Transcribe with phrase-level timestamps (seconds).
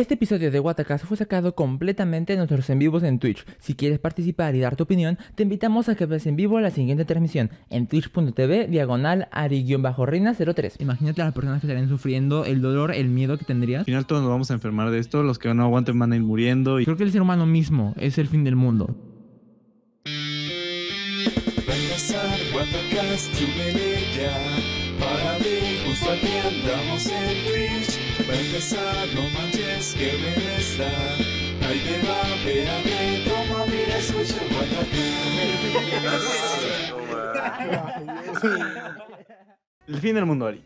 [0.00, 3.44] Este episodio de Watacast fue sacado completamente de nuestros en vivos en Twitch.
[3.58, 6.70] Si quieres participar y dar tu opinión, te invitamos a que veas en vivo la
[6.70, 10.76] siguiente transmisión en twitch.tv diagonal ari-reina03.
[10.78, 13.80] Imagínate a las personas que estarían sufriendo el dolor, el miedo que tendrías.
[13.80, 16.16] Al final todos nos vamos a enfermar de esto, los que no aguanten van a
[16.16, 18.96] ir muriendo y Creo que el ser humano mismo es el fin del mundo.
[21.68, 24.32] Va a empezar Watacast, súbele ya
[24.98, 30.84] Para mí, justo aquí andamos en Twitch Va a empezar, no manches, que bien está
[31.66, 34.36] Ahí te va, ve a ver, toma, mira, escucha
[39.86, 40.62] el fin del mundo, Ari.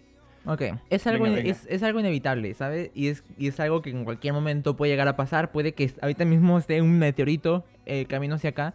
[0.46, 0.60] Ok,
[0.90, 1.50] es algo, Venga, ine- venga.
[1.58, 2.90] Es, es algo inevitable, ¿sabes?
[2.94, 5.52] Y es, y es algo que en cualquier momento puede llegar a pasar.
[5.52, 8.74] Puede que ahorita mismo esté un meteorito eh, camino hacia acá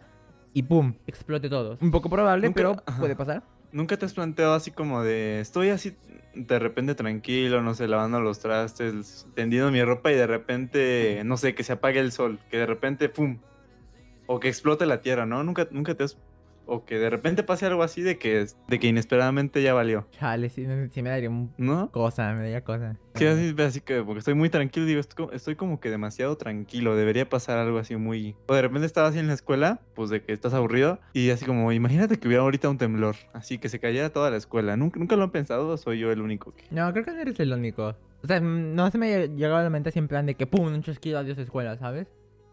[0.52, 0.94] y ¡pum!
[1.06, 1.78] explote todo.
[1.80, 3.44] Un poco probable, Nunca- pero puede pasar.
[3.72, 5.94] ¿Nunca te has planteado así como de estoy así
[6.34, 11.36] de repente tranquilo, no sé, lavando los trastes, tendiendo mi ropa y de repente, no
[11.36, 13.38] sé, que se apague el sol, que de repente, ¡pum!
[14.26, 15.42] O que explote la tierra, ¿no?
[15.42, 16.18] Nunca, nunca te has...
[16.72, 20.48] O que de repente pase algo así de que, de que inesperadamente ya valió, Chale,
[20.50, 21.90] sí, me- sí me daría un ¿no?
[21.90, 22.96] cosa, me daría cosa.
[23.16, 26.36] Sí, así, así que porque estoy muy tranquilo, digo, estoy como, estoy como que demasiado
[26.36, 28.36] tranquilo, debería pasar algo así muy...
[28.46, 31.44] O de repente estaba así en la escuela, pues de que estás aburrido, y así
[31.44, 34.76] como, imagínate que hubiera ahorita un temblor, así que se cayera toda la escuela.
[34.76, 36.62] ¿Nunca, nunca lo han pensado o soy yo el único que...
[36.70, 37.96] No, creo que no eres el único.
[38.22, 40.46] O sea, no se me ha llegado a la mente así en plan de que
[40.46, 40.66] ¡pum!
[40.66, 42.06] un chasquido, adiós escuela, ¿sabes?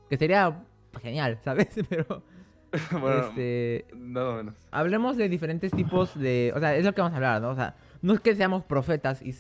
[0.10, 0.64] Que sería
[1.04, 1.68] genial, ¿sabes?
[1.90, 2.24] Pero,
[3.00, 3.86] bueno, este...
[3.96, 4.56] menos.
[4.72, 6.52] Hablemos de diferentes tipos de...
[6.56, 7.50] O sea, es lo que vamos a hablar, ¿no?
[7.50, 9.34] O sea, no es que seamos profetas y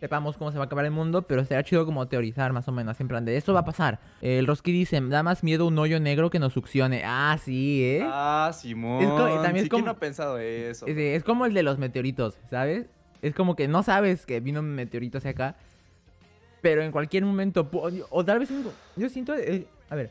[0.00, 2.72] sepamos cómo se va a acabar el mundo, pero será chido como teorizar más o
[2.72, 4.00] menos, en plan de esto va a pasar.
[4.20, 7.02] El Roski dice, da más miedo un hoyo negro que nos succione.
[7.04, 8.02] Ah, sí, ¿eh?
[8.04, 9.00] Ah, Simón.
[9.02, 9.08] Es
[9.42, 10.86] también es sí, ¿quién como- no ha pensado eso?
[10.86, 12.86] Es, es como el de los meteoritos, ¿sabes?
[13.22, 15.54] Es como que no sabes que vino un meteorito hacia acá,
[16.62, 17.70] pero en cualquier momento,
[18.10, 18.48] o tal vez,
[18.96, 20.10] yo siento, eh, a ver,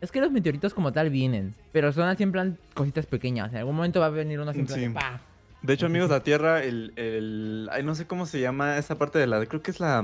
[0.00, 3.58] es que los meteoritos como tal vienen, pero son así en plan cositas pequeñas, en
[3.58, 4.92] algún momento va a venir uno así en plan de Sí.
[4.94, 5.20] ¡pa!
[5.62, 7.68] De hecho, amigos, la Tierra, el, el...
[7.72, 9.44] Ay, no sé cómo se llama esa parte de la...
[9.46, 9.98] Creo que es la...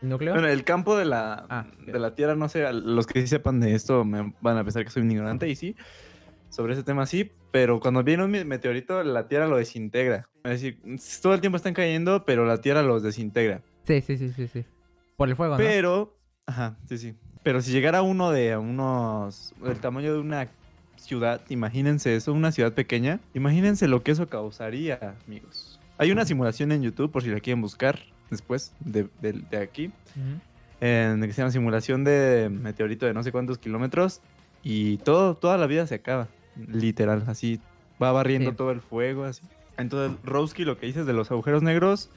[0.00, 0.32] ¿El núcleo?
[0.32, 3.60] Bueno, el campo de la, Ah, de la Tierra, no sé, los que sí sepan
[3.60, 5.76] de esto me van a pensar que soy un ignorante y sí,
[6.48, 10.28] sobre ese tema sí, pero cuando viene un me- meteorito la Tierra lo desintegra.
[10.44, 10.80] Es decir,
[11.20, 13.60] todo el tiempo están cayendo, pero la Tierra los desintegra.
[13.86, 14.64] Sí, sí, sí, sí, sí.
[15.18, 15.58] Por el fuego, ¿no?
[15.58, 16.16] Pero,
[16.46, 17.14] ajá, sí, sí.
[17.46, 20.48] Pero si llegara uno de unos, el tamaño de una
[20.96, 25.78] ciudad, imagínense eso, una ciudad pequeña, imagínense lo que eso causaría, amigos.
[25.96, 29.92] Hay una simulación en YouTube, por si la quieren buscar después de, de- de aquí,
[30.16, 30.40] Ujú.
[30.80, 34.22] en que se llama simulación de meteorito de no sé cuántos kilómetros
[34.64, 37.60] y todo, toda la vida se acaba, literal, así
[38.02, 38.56] va barriendo Sí.
[38.56, 39.42] todo el fuego, así.
[39.78, 42.10] Entonces, Rosky, lo que dices de los agujeros negros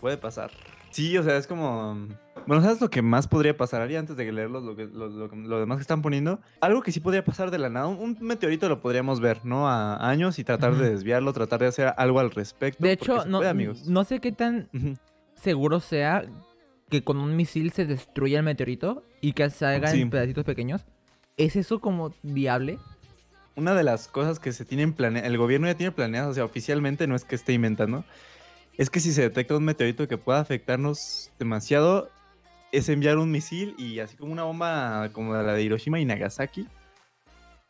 [0.00, 0.52] puede pasar.
[0.92, 2.06] Sí, o sea, es como...
[2.46, 3.96] Bueno, ¿sabes lo que más podría pasar, Ari?
[3.96, 6.40] Antes de leerlos, lo, que, lo, lo demás que están poniendo.
[6.60, 7.86] Algo que sí podría pasar de la nada.
[7.86, 9.68] Un, meteorito lo podríamos ver, ¿no?
[9.68, 12.82] A años y tratar de desviarlo, tratar de hacer algo al respecto.
[12.82, 13.86] De hecho, no, puede, amigos.
[13.86, 14.68] no sé qué tan
[15.34, 16.24] seguro sea
[16.90, 20.02] que con un misil se destruya el meteorito y que se haga Sí.
[20.02, 20.84] en pedacitos pequeños.
[21.36, 22.78] ¿Es eso como viable?
[23.54, 26.44] una de las cosas que se tienen planeadas, el gobierno ya tiene planeadas, o sea,
[26.46, 28.02] oficialmente no es que esté inventando,
[28.78, 32.08] es que si se detecta un meteorito que pueda afectarnos demasiado,
[32.72, 36.66] es enviar un misil y así como una bomba como la de Hiroshima y Nagasaki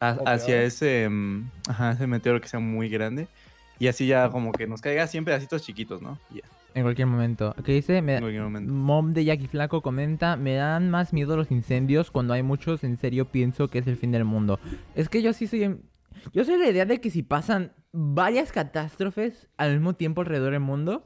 [0.01, 1.09] a- hacia ese,
[1.69, 3.29] ajá, ese meteoro que sea muy grande
[3.79, 6.19] y así ya como que nos caiga siempre pedacitos chiquitos, ¿no?
[6.75, 7.55] En cualquier momento.
[7.65, 8.01] ¿Qué dice?
[8.01, 8.73] Me- en cualquier momento.
[8.73, 12.97] Mom de Jackie Flaco comenta, me dan más miedo los incendios cuando hay muchos, en
[12.97, 14.59] serio pienso que es el fin del mundo.
[14.95, 15.65] Es que yo sí soy...
[15.65, 15.83] en-
[16.33, 20.61] Yo soy la idea de que si pasan varias catástrofes al mismo tiempo alrededor del
[20.61, 21.05] mundo,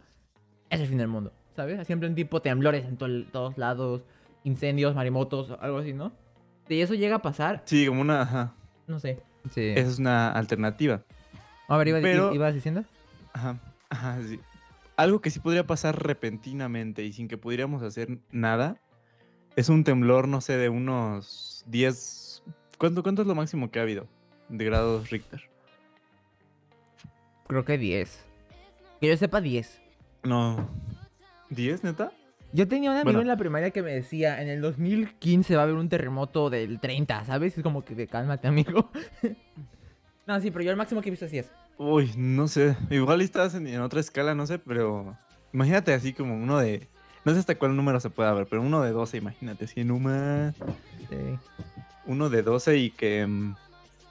[0.71, 1.84] es el fin del mundo, ¿sabes?
[1.87, 4.03] Siempre un tipo temblores en to- todos lados,
[4.44, 6.12] incendios, marimotos, algo así, ¿no?
[6.69, 8.53] Si eso llega a pasar, Sí, como una, ajá,
[8.87, 9.21] no sé.
[9.50, 9.71] Sí.
[9.77, 11.03] esa es una alternativa.
[11.69, 12.84] A ver, iba- pero- ibas diciendo.
[13.33, 13.59] Ajá,
[13.89, 14.41] ajá, sí.
[14.97, 18.77] Algo que sí podría pasar repentinamente y sin que pudiéramos hacer nada
[19.55, 22.42] es un temblor, no sé, de unos 10...
[22.78, 24.07] ¿Cuánto, cuánto es lo máximo que ha habido
[24.48, 25.42] de grados Richter?
[27.47, 28.25] Creo que 10.
[29.01, 29.81] Que yo sepa 10.
[30.25, 30.69] No.
[31.51, 32.13] ¿10, neta?
[32.53, 33.21] Yo tenía un amigo Bueno.
[33.22, 36.81] en la primaria que me decía, en el 2015 va a haber un terremoto del
[36.81, 37.57] 30, ¿sabes?
[37.59, 38.91] Es como que de cálmate, amigo.
[40.27, 41.51] no, sí, pero yo el máximo que he visto es 10.
[41.78, 42.77] Uy, no sé.
[42.91, 45.16] Igual estás en, en otra escala, no sé, pero...
[45.53, 46.89] Imagínate así como uno de...
[47.25, 49.65] No sé hasta cuál número se puede ver, pero uno de 12, imagínate.
[49.66, 50.54] Así en una...
[51.10, 51.16] Sí.
[52.07, 53.54] uno de 12 y que, mm,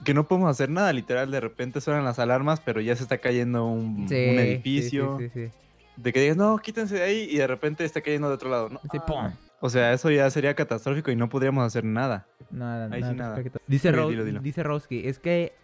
[0.04, 3.18] que no podemos hacer nada, literal, de repente suenan las alarmas, pero ya se está
[3.18, 5.18] cayendo un, Sí, un sí, edificio.
[5.18, 5.50] Sí, sí, sí.
[5.96, 8.68] De que digas, no, quítense de ahí y de repente está cayendo de otro lado,
[8.68, 8.80] ¿no?
[8.90, 9.06] Sí, Ah.
[9.06, 9.30] pum.
[9.60, 12.26] O sea, eso ya sería catastrófico y no podríamos hacer nada.
[12.50, 13.34] Nada, Ahí nada, sí, nada.
[13.36, 13.60] respecto.
[13.66, 14.40] Dice, Ok, Ro- dilo, dilo.
[14.40, 15.54] dice Roski, es que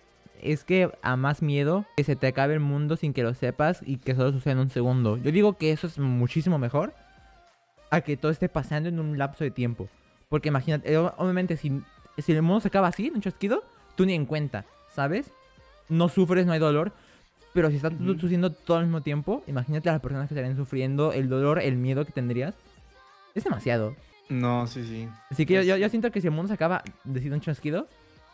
[0.41, 3.81] es que a más miedo que se te acabe el mundo sin que lo sepas
[3.87, 5.17] y que solo suceda en un segundo.
[5.19, 6.95] Yo digo que eso es muchísimo mejor
[7.91, 9.89] a que todo esté pasando en un lapso de tiempo.
[10.29, 11.81] Porque imagínate, eh, obviamente si,
[12.19, 13.63] si el mundo se acaba así, en un chasquido,
[13.95, 15.31] tú ni en cuenta, ¿sabes?
[15.89, 16.91] No sufres, no hay dolor.
[17.53, 21.13] Pero si estás sufriendo todo al mismo tiempo, imagínate a las personas que estarían sufriendo,
[21.13, 22.55] el dolor, el miedo que tendrías.
[23.35, 23.95] Es demasiado.
[24.29, 25.09] No, sí, sí.
[25.31, 27.41] Así que yo, Es- yo, yo siento que si el mundo se acaba de un
[27.41, 27.89] chasquido,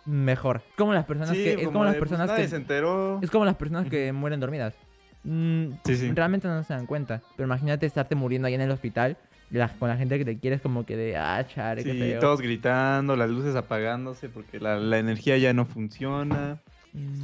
[0.06, 0.62] mejor.
[0.76, 1.52] Como las personas Sí, que.
[1.54, 2.46] Es como las pues, personas que.
[2.48, 3.18] se enteró.
[3.22, 4.74] Es como las personas que mueren dormidas.
[5.24, 6.12] Mm, Sí, sí.
[6.12, 7.20] Realmente no se dan cuenta.
[7.36, 9.16] Pero imagínate estarte muriendo ahí en el hospital
[9.50, 12.40] la- con la gente que te quieres como que de ah, chare, qué Sí, todos
[12.40, 16.60] gritando, las luces apagándose porque la, la energía ya no funciona.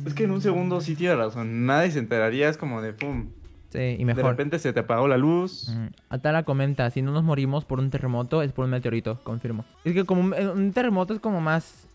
[0.07, 1.67] Es que en un segundo sí tiene razón.
[1.67, 3.29] Nadie se enteraría, es como de pum.
[3.71, 4.27] Sí, y De mejor.
[4.27, 5.69] repente se te apagó la luz.
[5.75, 9.65] Mm, Atala comenta, si no nos morimos por un terremoto, es por un meteorito, confirmo.
[9.85, 11.87] Es que como un, eh, un terremoto es como más...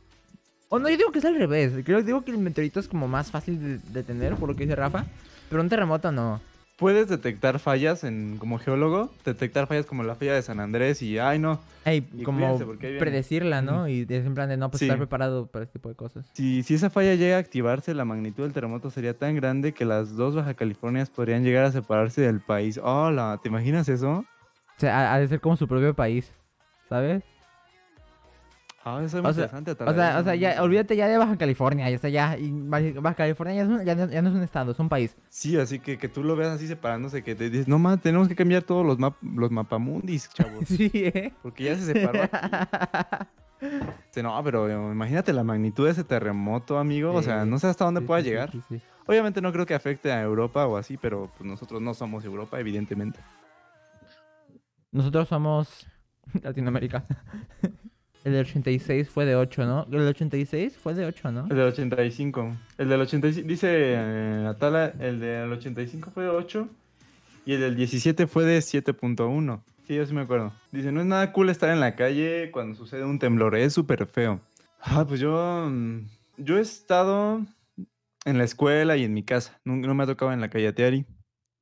[0.68, 1.74] O no, yo digo que es al revés.
[1.86, 4.76] Creo digo que el meteorito es como más fácil de detener, por lo que dice
[4.76, 5.06] Rafa.
[5.50, 6.42] Pero un terremoto no.
[6.80, 11.20] Puedes detectar fallas en, como geólogo, detectar fallas como la falla de San Andrés y,
[11.20, 12.58] ay no, Y como
[12.98, 13.90] predecirla, ¿no?
[13.90, 14.86] Y es en plan de no, pues Sí.
[14.86, 16.26] estar preparado para este tipo de cosas.
[16.34, 19.84] si, si esa falla llega a activarse, la magnitud del terremoto sería tan grande que
[19.84, 22.80] las dos Baja Californias podrían llegar a separarse del país.
[22.82, 24.20] Hola, ¿te imaginas eso?
[24.20, 26.32] O sea, ha, ha de ser como su propio país,
[26.88, 27.24] ¿sabes?
[28.86, 29.72] Ah, eso es O muy sea- interesante.
[29.84, 33.14] O sea, o sea, ya, olvídate ya de Baja California, ya está ya, y Baja
[33.16, 35.16] California ya, es un- ya no, ya no es un estado, es un país.
[35.30, 38.28] Sí, así que que tú lo veas así separándose, que te dices, no más, tenemos
[38.30, 40.64] que cambiar todos los, map los mapamundis, chavos.
[40.68, 41.34] Sí, ¿eh?
[41.42, 42.22] Porque ya se separó.
[44.24, 47.14] No, pero eh, imagínate la magnitud de ese terremoto, amigo.
[47.14, 48.52] O sea, no sé hasta dónde Sí, pueda sí, llegar.
[48.70, 48.82] sí.
[49.06, 52.58] Obviamente no creo que afecte a Europa o así, pero pues nosotros no somos Europa,
[52.60, 53.20] evidentemente.
[54.94, 55.88] Nosotros somos
[56.42, 57.04] Latinoamérica.
[58.26, 59.84] El del 86 fue de 8, ¿no?
[59.86, 61.42] El del 86 fue de 8, ¿no?
[61.44, 62.58] El del 85.
[62.78, 66.68] El del 85, dice eh, Atala, el del 85 fue de 8
[67.46, 69.62] y el del 17 fue de 7.1.
[69.88, 70.52] Sí, yo sí me acuerdo.
[70.72, 74.06] Dice, no es nada cool estar en la calle cuando sucede un temblor, es súper
[74.06, 74.42] feo.
[74.82, 76.06] Ah, pues yo, mm,
[76.38, 77.42] yo he estado
[78.26, 79.60] en la escuela y en mi casa.
[79.64, 81.06] No, no me ha tocado en la calle Teari.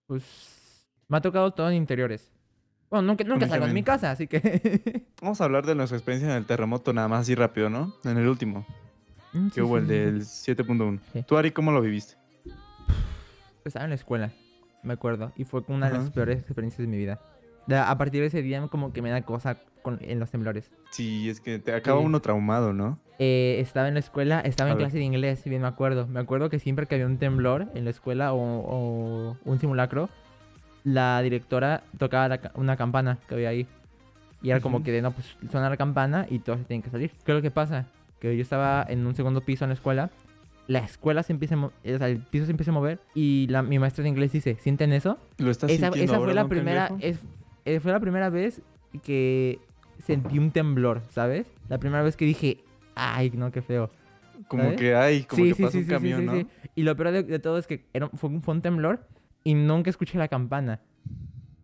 [0.08, 0.24] Pues
[1.08, 2.32] me ha tocado todo en interiores.
[2.90, 5.04] Bueno, nunca, salgo de mi casa, así que...
[5.22, 7.94] Vamos a hablar de nuestra experiencia en el terremoto nada más así rápido, ¿no?
[8.04, 8.66] En el último,
[9.34, 11.00] Mm, que sí, hubo sí, el del 7.1.
[11.12, 11.24] Sí.
[11.28, 12.16] ¿Tú, Ari, cómo lo viviste?
[13.66, 14.32] Estaba en la escuela,
[14.84, 15.34] me acuerdo.
[15.36, 17.20] Y fue una de las peores experiencias de mi vida.
[17.70, 20.72] A partir de ese día como que me da cosa con- en los temblores.
[20.92, 22.98] Sí, es que te acaba uno traumado, ¿no?
[23.20, 24.86] Eh, estaba en la escuela, estaba A en ver.
[24.88, 26.08] clase de inglés, si bien me acuerdo.
[26.08, 30.10] Me acuerdo que siempre que había un temblor en la escuela o, o un simulacro,
[30.88, 33.68] la directora tocaba la una campana que había ahí.
[34.42, 36.90] Y era como que de no, pues suena la campana y todos se tienen que
[36.90, 37.12] salir.
[37.26, 37.88] ¿Qué es lo que pasa?
[38.20, 40.12] Que yo estaba en un segundo piso en la escuela.
[40.68, 43.64] La escuela se empieza a o sea, el piso se empieza a mover y la,
[43.64, 45.18] mi maestra de inglés dice, ¿sienten eso?
[45.40, 47.20] ¿Lo estás Esa, sintiendo esa ahora, fue la primera es-
[47.66, 48.62] eh, fue la primera vez
[49.04, 49.60] que
[50.06, 51.48] sentí un temblor, ¿sabes?
[51.68, 52.60] La primera vez que dije,
[52.96, 53.90] ay, no, qué feo.
[54.48, 54.78] Como ¿sabes?
[54.78, 56.34] que hay, como que pasa un camión, ¿no?
[56.76, 59.00] Y lo peor de, de todo es que era, fue, fue un temblor
[59.48, 60.82] y nunca escuché la campana.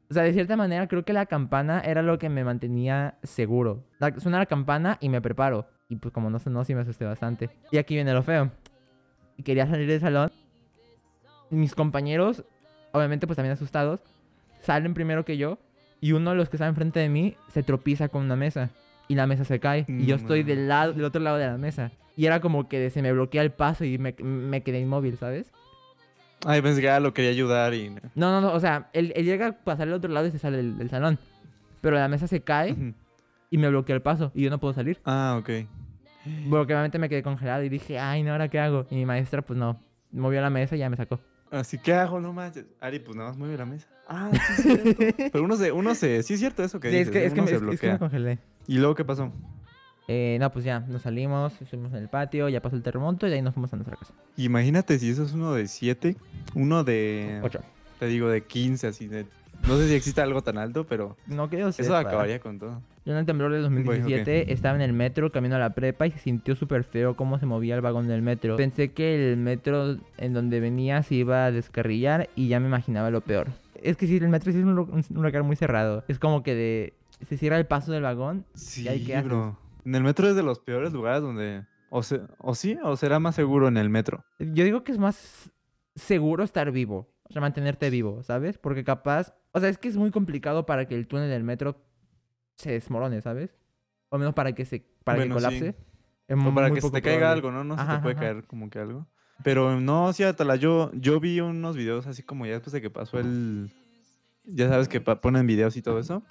[0.09, 3.83] O sea, de cierta manera creo que la campana era lo que me mantenía seguro.
[4.00, 5.68] La- suena la campana y me preparo.
[5.89, 7.49] Y pues como no sonó, sí me asusté bastante.
[7.71, 8.52] Y aquí viene lo feo.
[9.44, 10.31] Quería salir del salón.
[11.49, 12.45] Mis compañeros,
[12.94, 13.99] obviamente pues también asustados,
[14.61, 15.57] salen primero que yo.
[15.99, 18.69] Y uno de los que está enfrente de mí se tropieza con una mesa.
[19.09, 19.83] Y la mesa se cae.
[19.90, 21.92] Y yo estoy del, lado, del otro lado de la mesa.
[22.16, 25.52] Y era como que se me bloquea el paso y me, me quedé inmóvil, ¿sabes?
[26.45, 27.90] Ay, pensé que lo quería ayudar y...
[27.90, 28.54] No, no, no.
[28.54, 30.90] O sea, él, él llega a pasar al otro lado y se sale del, del
[30.90, 31.18] salón.
[31.81, 32.94] Pero la mesa se cae
[33.50, 34.31] y me bloquea el paso.
[34.35, 35.00] Y yo no puedo salir.
[35.06, 35.50] Ah, ok.
[36.50, 38.85] Porque obviamente me quedé congelado y dije, ay, no, ¿ahora qué hago?
[38.90, 39.80] Y mi maestra, pues no,
[40.12, 41.19] movió la mesa y ya me sacó.
[41.52, 42.66] Así que hago, no manches.
[42.80, 43.88] Ari, pues nada más mueve la mesa.
[44.07, 45.04] Ah, sí es cierto.
[45.31, 46.23] Pero uno se, uno se...
[46.23, 47.26] Sí es cierto eso que Sí, es que, ¿eh?
[47.28, 48.40] es, que me, es- que congelé.
[48.68, 49.31] ¿Y luego qué pasó?
[50.07, 53.30] Eh, no, pues ya, nos salimos, estuvimos en el patio, ya pasó el terremoto y
[53.30, 54.14] de ahí nos fuimos a nuestra casa.
[54.38, 56.18] Imagínate si eso es uno de 7,
[56.56, 57.40] uno de...
[57.42, 57.62] Ocho.
[58.00, 59.26] Te digo, de 15, así de...
[59.68, 62.00] No sé si existe algo tan alto, pero No creo eso sepa.
[62.00, 62.81] acabaría con todo.
[63.06, 66.12] Yo en el temblor del 2017 estaba en el metro camino a la prepa y
[66.12, 68.57] se sintió súper feo cómo se movía el vagón del metro.
[68.57, 73.10] Pensé que el metro en donde venía se iba a descarrillar y ya me imaginaba
[73.10, 73.48] lo peor.
[73.81, 76.04] Es que sí, el metro sí es un, lu- un lugar muy cerrado.
[76.10, 76.94] Es como que de...
[77.28, 78.44] Se cierra el paso del vagón.
[78.54, 79.30] Sí, ahí qué haces?
[79.30, 79.57] bro.
[79.85, 81.66] En el metro es de los peores lugares donde...
[81.90, 84.25] O, se- o sí, o será más seguro en el metro.
[84.40, 85.52] Yo digo que es más
[85.95, 87.13] seguro estar vivo.
[87.30, 88.57] O sea, mantenerte vivo, ¿sabes?
[88.57, 89.33] Porque capaz...
[89.52, 91.81] O sea, es que es muy complicado para que el túnel del metro
[92.57, 93.56] se desmorone, ¿sabes?
[94.09, 95.45] O menos para que se para Bueno, que sí.
[95.45, 95.75] colapse.
[96.28, 97.63] Es O para que se te caiga algo, ¿no?
[97.63, 98.21] No se Ajá, te puede ajá.
[98.25, 99.07] caer como que algo.
[99.44, 102.90] Pero no, sí, Atala, yo, yo vi unos videos así como ya después de que
[102.90, 103.71] pasó el...
[104.45, 106.23] Ya sabes que ponen videos y todo eso.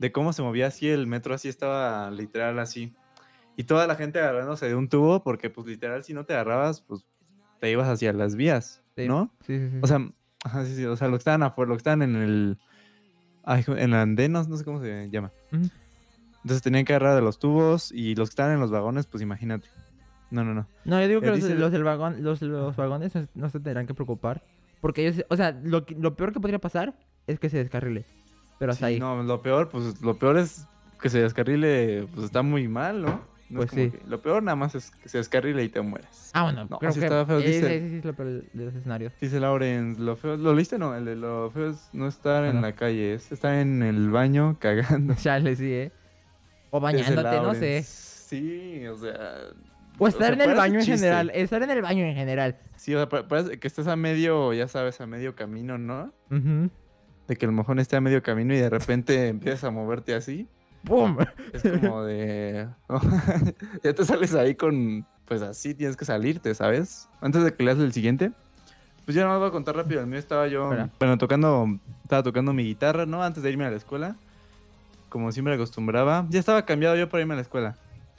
[0.00, 2.92] De cómo se movía así el metro, así estaba literal así.
[3.56, 6.80] Y toda la gente agarrándose de un tubo porque pues literal si no te agarrabas,
[6.80, 7.04] pues
[7.60, 8.82] te ibas hacia las vías.
[8.96, 9.30] ¿no?
[9.46, 9.78] Sí, sí, sí.
[9.82, 9.98] O sea,
[10.44, 12.58] ajá, sí, sí, o sea, lo que estaban afuera, lo que estaban en el...
[13.44, 15.30] ay, en el andén, no, no sé cómo se llama.
[15.52, 19.22] Entonces tenían que agarrar de los tubos y los que estaban en los vagones, pues
[19.22, 19.68] imagínate.
[20.30, 20.66] No, no, no.
[20.84, 23.60] No, yo digo que Eh, los, dice- los del vagón, los, los vagones no, se
[23.60, 24.42] tendrán que preocupar.
[24.80, 26.94] Porque ellos, o sea, lo, lo peor que podría pasar
[27.26, 28.06] es que se descarrile.
[28.60, 29.00] Pero hasta Sí, ahí.
[29.00, 30.66] No, lo peor, pues lo peor es
[31.00, 33.28] que se descarrile, pues está muy mal, ¿no?
[33.48, 33.98] No es Pues sí.
[33.98, 36.30] que- lo peor nada más es que se descarrile y te mueres.
[36.34, 38.28] Ah, bueno, No, creo sí que estaba feo, ese, dice- ese sí es lo peor
[38.52, 39.12] de los escenarios.
[39.20, 40.78] Dice Lauren, lo feo, ¿lo leíste?
[40.78, 44.10] No, el de lo feo es no estar en la calle, es estar en el
[44.10, 45.14] baño cagando.
[45.14, 45.90] Chale, sí, ¿eh?
[46.70, 47.82] O bañándote, no sé.
[47.82, 49.38] Sí, o sea...
[49.98, 51.30] O estar sea, en el baño en general.
[51.34, 52.56] Estar en el baño en general.
[52.76, 56.12] Sí, o sea, pa- parece que estés a medio, ya sabes, a medio camino, ¿no?
[56.30, 56.70] Ujú.
[57.30, 60.48] De que el mojón esté a medio camino y de repente empiezas a moverte así.
[60.82, 61.16] ¡Pum!
[61.52, 62.66] Es como de.
[63.84, 65.06] ya te sales ahí con.
[65.26, 67.08] Pues así tienes que salirte, ¿sabes?
[67.20, 68.32] Antes de que leas el siguiente.
[69.04, 70.00] Pues ya no voy a contar rápido.
[70.00, 70.64] El mío estaba yo.
[70.64, 70.90] Espera.
[70.98, 71.68] Bueno, tocando.
[72.02, 73.22] Estaba tocando mi guitarra, ¿no?
[73.22, 74.16] Antes de irme a la escuela.
[75.08, 76.26] Como siempre acostumbraba.
[76.30, 77.76] Ya estaba cambiado yo para irme a la escuela.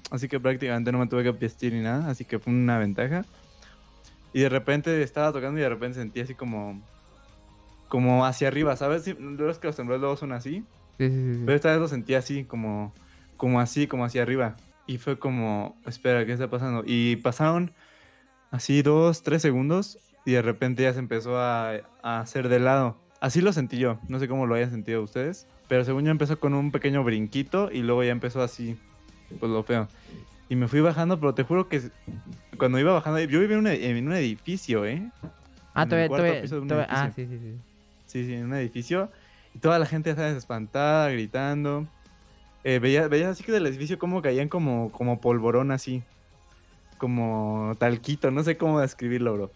[0.09, 2.09] Así que prácticamente no me tuve que vestir ni nada.
[2.09, 3.25] Así que fue una ventaja.
[4.31, 6.81] Y de repente estaba tocando y de repente sentí así como.
[7.91, 9.03] Como hacia arriba, ¿sabes?
[9.03, 10.63] Sí, es que los temblores luego son así.
[10.97, 11.41] Sí, sí, sí.
[11.45, 12.93] Pero esta vez lo sentí así, como,
[13.35, 14.55] como así, como hacia arriba.
[14.87, 16.83] Y fue como, espera, ¿qué está pasando?
[16.87, 17.73] Y pasaron
[18.49, 22.95] así dos, tres segundos y de repente ya se empezó a, a hacer de lado.
[23.19, 26.39] Así lo sentí yo, no sé cómo lo hayan sentido ustedes, pero según yo empezó
[26.39, 28.77] con un pequeño brinquito y luego ya empezó así,
[29.37, 29.89] pues lo feo.
[30.47, 31.81] Y me fui bajando, pero te juro que
[32.57, 35.11] cuando iba bajando, yo vivía en un, edificio, ¿eh?
[35.73, 37.70] Ah, todavía, todavía, Ah, sí, sí, sí.
[38.11, 39.09] Sí, sí, en un edificio.
[39.55, 41.87] Y toda la gente estaba espantada, gritando.
[42.65, 46.03] Eh, veía, veía así que del edificio como caían como, como polvorón así.
[46.97, 49.51] Como talquito, no sé cómo describirlo, bro.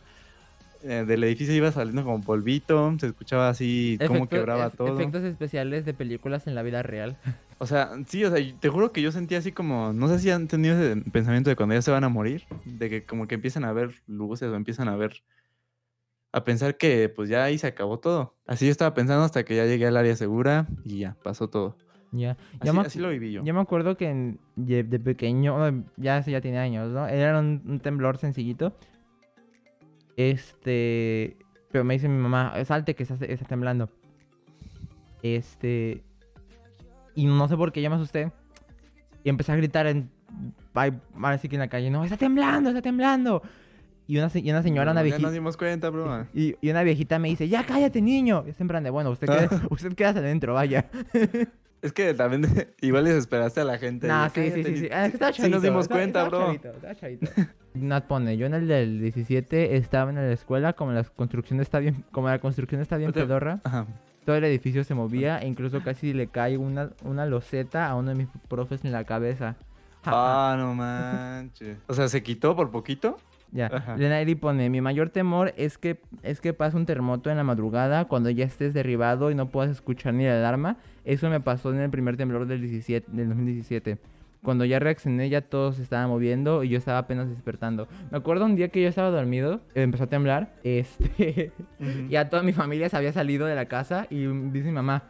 [0.84, 4.94] Eh, del edificio iba saliendo como polvito, se escuchaba así Efecto- quebraba todo.
[5.00, 7.18] Efectos especiales de películas en la vida real.
[7.58, 10.30] O sea, sí, o sea, te juro que yo sentía así como, no sé si
[10.30, 13.36] han tenido ese pensamiento de cuando ya se van a morir, de que como que
[13.36, 15.24] empiezan a ver luces o empiezan a ver,
[16.36, 18.36] a pensar que pues ya ahí se acabó todo.
[18.46, 21.78] Así yo estaba pensando hasta que ya llegué al área segura y ya, pasó todo.
[22.12, 22.36] Ya.
[22.60, 23.42] Así, me, así lo viví yo.
[23.42, 27.08] yo me acuerdo que en- de, pequeño, ya ya tiene años, ¿no?
[27.08, 28.76] Era un, un temblor sencillito.
[30.18, 31.38] Este.
[31.72, 33.90] Pero me dice mi mamá, salte que está, está temblando.
[35.24, 36.04] Este.
[37.16, 38.34] Y no sé por qué yo me asusté.
[39.24, 40.10] Y empecé a gritar en.
[41.40, 43.42] sí que en la calle, no, está temblando, está temblando.
[44.08, 45.24] Y una, y una señora, una Ya viejita.
[45.24, 46.28] nos dimos cuenta, bro.
[46.34, 48.44] Y, y una viejita me dice, ya cállate, niño.
[48.46, 50.86] Y es en plan de, bueno, usted, queda, usted quédate adentro, vaya.
[51.82, 52.48] Es que también
[52.82, 54.08] igual desesperaste a la gente.
[54.08, 54.90] Nah, de, sí, sí, "Cállate, sí, sí.
[54.92, 56.40] Ah, es que estaba sí nos chavito, dimos cuenta, bro.
[56.46, 57.28] chavito, chavito.
[57.76, 61.78] Nat pone, yo en el del 17 estaba en la escuela, como la construcción está
[61.78, 63.86] bien, como la construcción está bien pedorra, Ajá.
[64.26, 68.10] todo el edificio se movía e incluso casi le cae una, una loseta a uno
[68.10, 69.56] de mis profes en la cabeza.
[70.06, 71.78] Ah, no manches.
[71.88, 73.20] O sea, ¿se quitó por poquito?
[73.56, 73.68] Ya.
[73.68, 73.96] Ajá.
[73.96, 78.04] Lenairi pone, mi mayor temor es que, es que pase un terremoto en la madrugada
[78.06, 80.76] cuando ya estés derribado y no puedas escuchar ni la alarma.
[81.06, 83.98] Eso me pasó en el primer temblor del, 17, del 2017.
[84.44, 87.88] Cuando ya reaccioné ya todo se estaba moviendo y yo estaba apenas despertando.
[88.12, 92.10] Me acuerdo un día que yo estaba dormido, empezó a temblar, este, Ujú.
[92.10, 95.04] ya toda mi familia se había salido de la casa y dice mi mamá,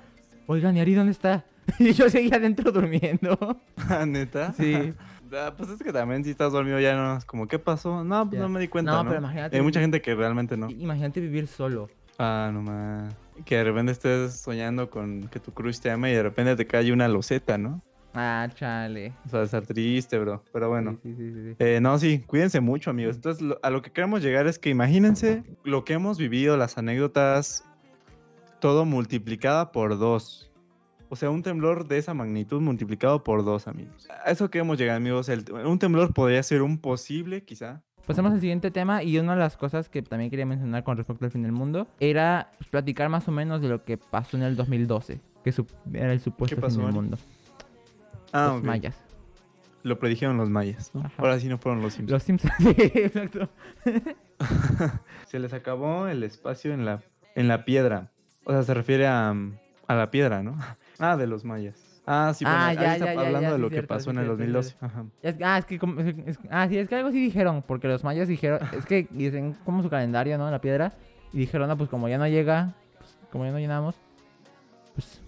[0.45, 1.45] oigan, ¿y Ari dónde está?
[1.79, 3.59] Y yo seguía adentro durmiendo.
[3.89, 4.51] Ah, ¿Neta?
[4.53, 4.93] Sí.
[5.33, 8.03] Ah, pues es que también si estás dormido ya no es como, ¿qué pasó?
[8.03, 8.43] No, pues Ya.
[8.43, 9.09] no me di cuenta, No, ¿no?
[9.09, 10.69] pero imagínate- Hay mucha gente que realmente no.
[10.69, 11.89] Imagínate vivir solo.
[12.17, 13.13] Ah, no más.
[13.43, 16.65] Que de repente estés soñando con que tu crush te ama y de repente te
[16.65, 17.81] cae una loseta, ¿no?
[18.13, 19.11] Ah, chale.
[19.25, 20.41] O sea, estar triste, bro.
[20.53, 20.97] Pero bueno.
[21.03, 21.55] Sí, sí, sí, sí, sí.
[21.59, 23.17] Eh, no, sí, cuídense mucho, amigos.
[23.17, 26.77] Entonces, lo- a lo que queremos llegar es que imagínense lo que hemos vivido, las
[26.77, 27.65] anécdotas,
[28.61, 30.49] todo multiplicada por dos.
[31.09, 34.07] O sea, un temblor de esa magnitud multiplicado por dos, amigos.
[34.25, 35.29] A eso queremos llegar, amigos.
[35.29, 37.81] El- un temblor podría ser un posible, quizá.
[38.07, 41.25] Pasamos al siguiente tema y una de las cosas que también quería mencionar con respecto
[41.25, 44.43] al fin del mundo era pues, platicar más o menos de lo que pasó en
[44.43, 45.53] el 2012, que
[45.93, 47.17] era el supuesto ¿Qué pasó, fin del mundo.
[48.31, 49.01] Ah, los mayas.
[49.81, 50.91] Lo predijeron los mayas.
[50.93, 51.03] ¿no?
[51.17, 52.11] Ahora sí no fueron los Simpsons.
[52.11, 52.53] Los Simpsons.
[52.59, 53.49] Sí, exacto.
[55.27, 57.01] Se les acabó el espacio en la,
[57.35, 58.11] en la piedra.
[58.45, 59.31] O sea, se refiere a,
[59.87, 60.57] a la piedra, ¿no?
[60.99, 62.01] Ah, de los mayas.
[62.07, 64.17] Ah, sí, bueno, Ah, ahí ya, está ya, hablando ya, de lo que pasó en
[64.19, 64.75] el cierto, 2012.
[64.79, 65.05] Ajá.
[65.43, 68.03] Ah, es que, como- es- es- ah, sí, es que algo sí dijeron, porque los
[68.03, 70.49] mayas dijeron, es que dicen como su calendario, ¿no?
[70.51, 70.93] La piedra,
[71.33, 73.95] y dijeron, no, pues como ya no llega, pues, como ya no llenamos,
[74.93, 75.19] pues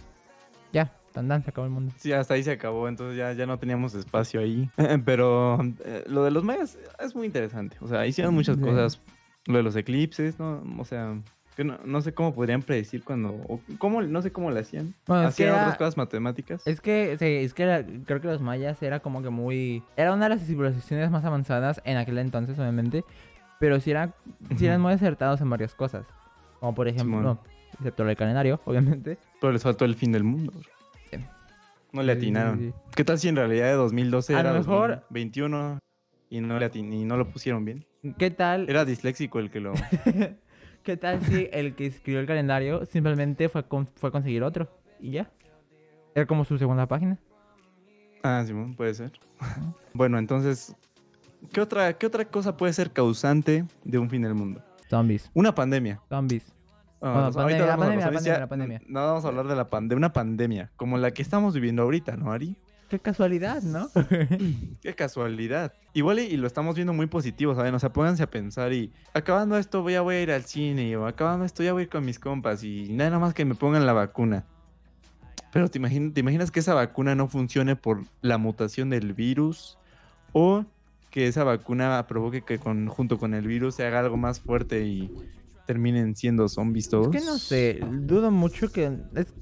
[0.71, 1.91] ya, tan tan, se acabó el mundo.
[1.97, 4.69] Sí, hasta ahí se acabó, entonces ya, ya no teníamos espacio ahí.
[5.05, 7.75] Pero eh, lo de los mayas es muy interesante.
[7.81, 8.61] O sea, hicieron muchas Sí.
[8.61, 9.01] cosas.
[9.47, 10.61] Lo de los eclipses, ¿no?
[10.77, 11.15] O sea,
[11.57, 13.29] que no, no sé cómo podrían predecir cuando...
[13.31, 14.93] o cómo, no sé cómo le hacían.
[15.07, 16.61] Bueno, es que hacían era- otras cosas matemáticas.
[16.67, 19.81] Es que, sí, es que creo que los mayas era como que muy...
[19.97, 23.03] Era una de las civilizaciones más avanzadas en aquel entonces, obviamente,
[23.59, 24.13] pero sí, era,
[24.55, 26.05] sí eran muy acertados en varias cosas.
[26.59, 27.39] Como por ejemplo, no,
[27.73, 29.17] excepto el calendario, obviamente.
[29.41, 30.53] Pero les faltó el fin del mundo.
[31.11, 31.17] Sí.
[31.91, 32.59] No le Sí, sí, atinaron.
[32.59, 32.73] sí.
[32.95, 35.79] ¿Qué tal si en realidad de 2012 A era lo mejor- 2021
[36.29, 37.83] y no, le atin- y no lo pusieron bien?
[38.19, 38.69] ¿Qué tal?
[38.69, 39.73] Era disléxico el que lo...
[40.87, 44.69] ¿Qué tal si el que escribió el calendario simplemente fue con- fue a conseguir otro?
[45.01, 45.29] Y ya.
[46.15, 47.19] Era como su segunda página.
[48.23, 49.11] Ah, Simón, puede ser.
[49.93, 50.73] bueno, entonces,
[51.51, 54.63] ¿qué otra, ¿qué otra cosa puede ser causante de un fin del mundo?
[54.89, 55.29] Zombies.
[55.33, 55.99] Una pandemia.
[56.07, 56.45] Zombies.
[57.01, 58.81] Ah, Bueno, pandemia, la pandemia, la pandemia, la pandemia.
[58.87, 61.81] No vamos a hablar de la pan- de una pandemia, como la que estamos viviendo
[61.81, 62.55] ahorita, ¿no, Ari?
[62.89, 63.89] Qué casualidad, ¿no?
[64.81, 65.73] Qué casualidad.
[65.93, 67.75] Igual y, y lo estamos viendo muy positivo, ¿saben?
[67.75, 70.95] O sea, pónganse a pensar y acabando esto voy a, voy a ir al cine
[70.95, 73.55] o acabando esto ya voy a ir con mis compas y nada más que me
[73.55, 74.45] pongan la vacuna.
[75.51, 79.77] Pero ¿te, ¿te imaginas que esa vacuna no funcione por la mutación del virus
[80.33, 80.65] o
[81.09, 84.85] que esa vacuna provoque que con, junto con el virus se haga algo más fuerte
[84.85, 85.11] y
[85.65, 87.13] terminen siendo zombies todos?
[87.13, 88.97] Es que no sé, dudo mucho que...
[89.15, 89.33] es-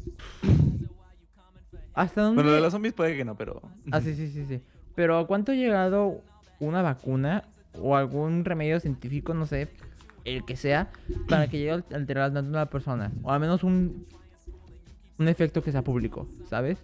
[1.96, 2.42] ¿Hasta dónde...?
[2.42, 3.62] Bueno, de los zombies puede que no, pero...
[3.92, 4.62] Ah, sí, sí, sí, sí.
[4.96, 6.22] Pero ¿a cuánto ha llegado
[6.60, 7.44] una vacuna
[7.82, 9.70] o algún remedio científico, no sé,
[10.26, 10.90] el que sea,
[11.28, 13.12] para que llegue a alterar tanto a la persona?
[13.24, 14.06] O al menos un,
[15.18, 16.78] un efecto que sea público, ¿sabes?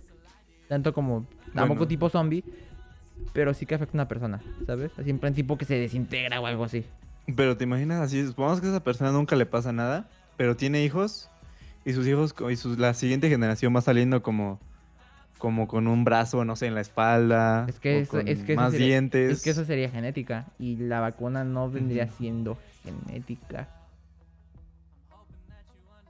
[0.68, 1.88] Tanto como, tampoco Bueno.
[1.88, 2.44] tipo zombie,
[3.34, 4.92] pero sí que afecta a una persona, ¿sabes?
[4.98, 6.86] Así en plan tipo que se desintegra o algo así.
[7.36, 10.84] Pero te imaginas así, supongamos que a esa persona nunca le pasa nada, pero tiene
[10.84, 11.30] hijos
[11.86, 14.60] y sus hijos y sus, la siguiente generación va saliendo como
[15.42, 18.72] como con un brazo, no sé, en la espalda, Es que eso- es que más
[18.74, 19.32] sería- dientes.
[19.32, 23.68] Es que eso sería genética y la vacuna no vendría siendo genética.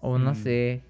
[0.02, 0.36] O no Mm.
[0.36, 0.82] sé.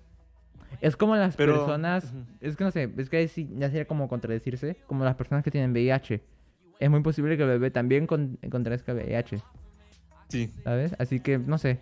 [0.80, 4.08] Es como las Pero- personas, es que no sé, es que sí ya sería como
[4.08, 6.21] contradecirse, como las personas que tienen VIH.
[6.80, 9.38] Es muy posible que el bebé también con, contrazca VIH,
[10.30, 10.51] Sí.
[10.63, 10.95] ¿sabes?
[10.97, 11.77] Así que no sé.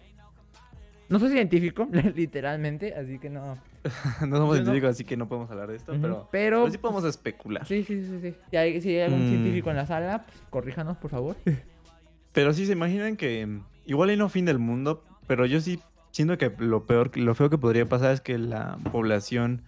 [1.09, 3.57] No soy científico, literalmente, así que no.
[4.27, 6.71] no somos Yo no- científicos, así que no podemos hablar de esto, pero, pero pero
[6.71, 7.65] sí podemos especular.
[7.65, 8.35] sí, sí, sí, sí.
[8.51, 9.27] Si hay, si hay algún Mm.
[9.27, 11.35] científico en la sala, pues, corríjanos, por favor.
[12.31, 15.79] Pero sí se imaginan que mm, igual y no fin del mundo, pero yo sí
[16.11, 19.63] siento que lo peor, lo feo que podría pasar es que la población,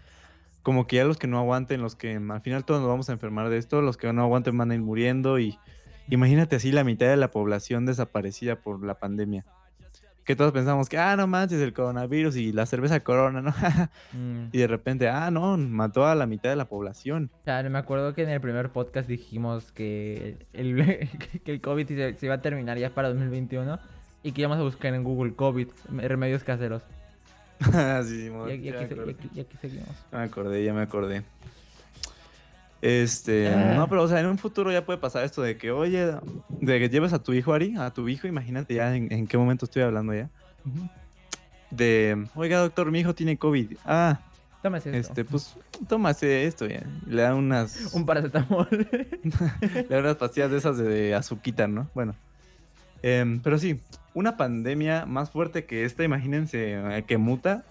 [0.62, 3.10] como que ya los que no aguanten, los que mm, al final todos nos vamos
[3.10, 5.58] a enfermar de esto, los que no aguanten van a ir muriendo y
[6.08, 9.44] imagínate así la mitad de la población desaparecida por la pandemia.
[10.26, 13.50] Que todos pensamos que, ah, no manches, el coronavirus y la cerveza corona, ¿no?
[14.14, 14.50] Mm.
[14.52, 17.30] y de repente, ah, no, mató a la mitad de la población.
[17.42, 21.10] O sea, me acuerdo que en el primer podcast dijimos que el,
[21.44, 23.80] que el COVID se, se iba a terminar ya para 2021
[24.24, 26.84] y que íbamos a buscar en Google COVID remedios caseros.
[28.06, 29.90] sí, Y, aquí- y aquí, y aquí- y aquí seguimos.
[30.12, 31.24] Ya me acordé, ya me acordé.
[32.82, 33.74] Este, Ah.
[33.76, 36.14] no, pero o sea, en un futuro ya puede pasar esto de que, oye,
[36.60, 39.38] de que lleves a tu hijo, Ari, a tu hijo, imagínate ya en, en qué
[39.38, 40.30] momento estoy hablando ya.
[41.70, 43.78] De, oiga, doctor, mi hijo tiene COVID.
[43.86, 44.20] Ah,
[44.62, 45.12] Tómese esto.
[45.14, 45.56] este, pues,
[45.88, 46.84] tómase esto ya.
[47.08, 48.68] Le dan unas, Un paracetamol.
[49.74, 51.90] le dan unas pastillas de esas de, de azuquita, ¿no?
[51.96, 52.14] Bueno.
[53.04, 53.80] Em, pero sí,
[54.14, 57.64] una pandemia más fuerte que esta, imagínense, eh, que muta,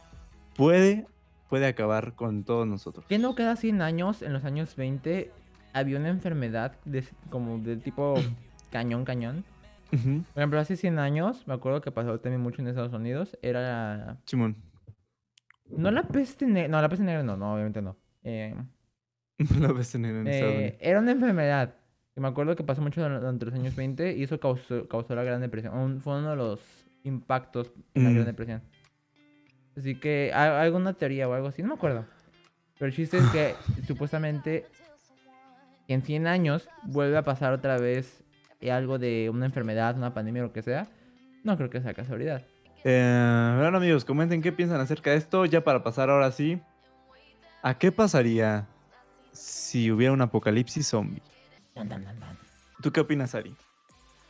[0.56, 1.06] puede,
[1.50, 3.04] puede acabar con todos nosotros.
[3.06, 5.30] que no cada 100 años, en los años 20,
[5.74, 8.14] había una enfermedad de, como de tipo
[8.70, 9.44] cañón, cañón?
[9.90, 9.98] Por
[10.40, 14.16] ejemplo, hace 100 años, me acuerdo que pasó también mucho en Estados Unidos, era...
[14.24, 14.56] Simón.
[15.68, 17.96] No la peste negra, no, la peste negra no, no, obviamente no.
[18.22, 18.54] Eh,
[19.58, 20.74] Lo ves en, en Estados Eh, Unidos.
[20.80, 21.74] era una enfermedad.
[22.14, 25.14] que me acuerdo que pasó mucho dur- durante los años 20 y eso causó, causó
[25.14, 25.74] la Gran Depresión.
[25.76, 26.60] Un- fue uno de los
[27.04, 28.14] impactos de la Mm.
[28.14, 28.62] Gran Depresión.
[29.76, 32.04] Así que alguna teoría o algo así, no me acuerdo.
[32.78, 33.54] Pero el chiste es que
[33.86, 34.66] supuestamente
[35.88, 38.22] en 100 años vuelve a pasar otra vez
[38.60, 40.86] eh, algo de una enfermedad, una pandemia o lo que sea.
[41.44, 42.42] No creo que sea casualidad.
[42.84, 45.44] Eh, bueno, amigos, comenten qué piensan acerca de esto.
[45.44, 46.60] Ya para pasar ahora sí.
[47.62, 48.66] ¿A qué pasaría
[49.32, 51.22] si hubiera un apocalipsis zombie?
[52.82, 53.54] ¿Tú qué opinas, Ari?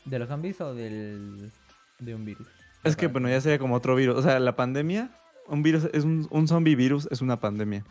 [0.04, 1.52] ¿De los zombies o del,
[1.98, 2.48] de un virus?
[2.82, 4.16] Es que, bueno, ya sería como otro virus.
[4.16, 5.10] O sea, la pandemia,
[5.50, 7.84] un virus, es un, un zombie virus, es una pandemia.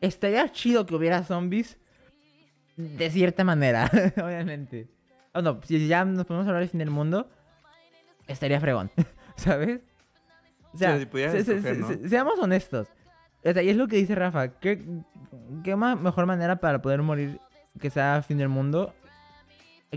[0.00, 1.78] estaría chido que hubiera zombies
[2.76, 3.90] de cierta manera,
[4.22, 4.88] obviamente.
[5.32, 7.28] O no, si ya nos podemos hablar del fin del mundo,
[8.26, 8.90] estaría fregón,
[9.36, 9.80] ¿sabes?
[10.72, 11.88] O sea, si pudieras se- se- escoger, se- ¿no?
[11.88, 12.88] se- seamos honestos.
[13.44, 14.48] O sea, y es lo que dice Rafa.
[14.60, 14.84] ¿Qué,
[15.64, 17.40] qué mejor manera para poder morir
[17.80, 18.92] que sea fin del mundo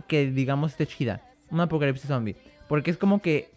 [0.07, 1.21] que, digamos, esté chida?
[1.51, 2.35] Un apocalipsis zombie.
[2.69, 3.51] Porque es como que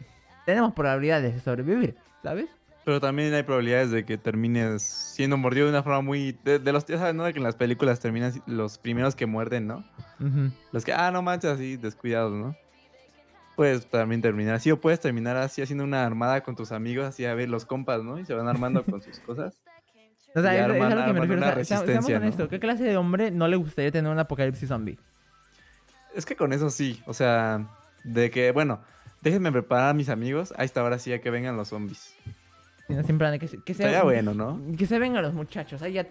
[0.44, 2.46] tenemos probabilidades de sobrevivir, ¿sabes?
[2.86, 6.38] Pero también hay probabilidades de que termines siendo mordido de una forma muy...
[6.44, 6.86] De, de los...
[6.86, 7.24] Ya sabes, ¿no?
[7.24, 9.84] De que en las películas terminan los primeros que muerden, ¿no?
[10.70, 12.56] Los que, ah, no manches, así, descuidados, ¿no?
[13.56, 17.24] Puedes también terminar así, o puedes terminar así haciendo una armada con tus amigos, así
[17.24, 18.20] a ver los compas, ¿no?
[18.20, 19.54] Y se van armando con sus cosas.
[20.36, 21.42] O sea, Y es, es arman- a lo que me refiero.
[21.42, 24.98] o sea, sea- seamos ¿Qué clase de hombre no le gustaría tener un apocalipsis zombie?
[26.14, 27.66] Es que con eso sí, o sea,
[28.04, 28.80] de que, bueno,
[29.22, 32.14] déjenme preparar a mis amigos, ahí está, ahora sí, a que vengan los zombies.
[32.86, 34.60] Si no, siempre que, se- que sea- Estaría bueno, ¿no?
[34.76, 35.82] Que se vengan los muchachos.
[35.82, 36.06] Ahí ya.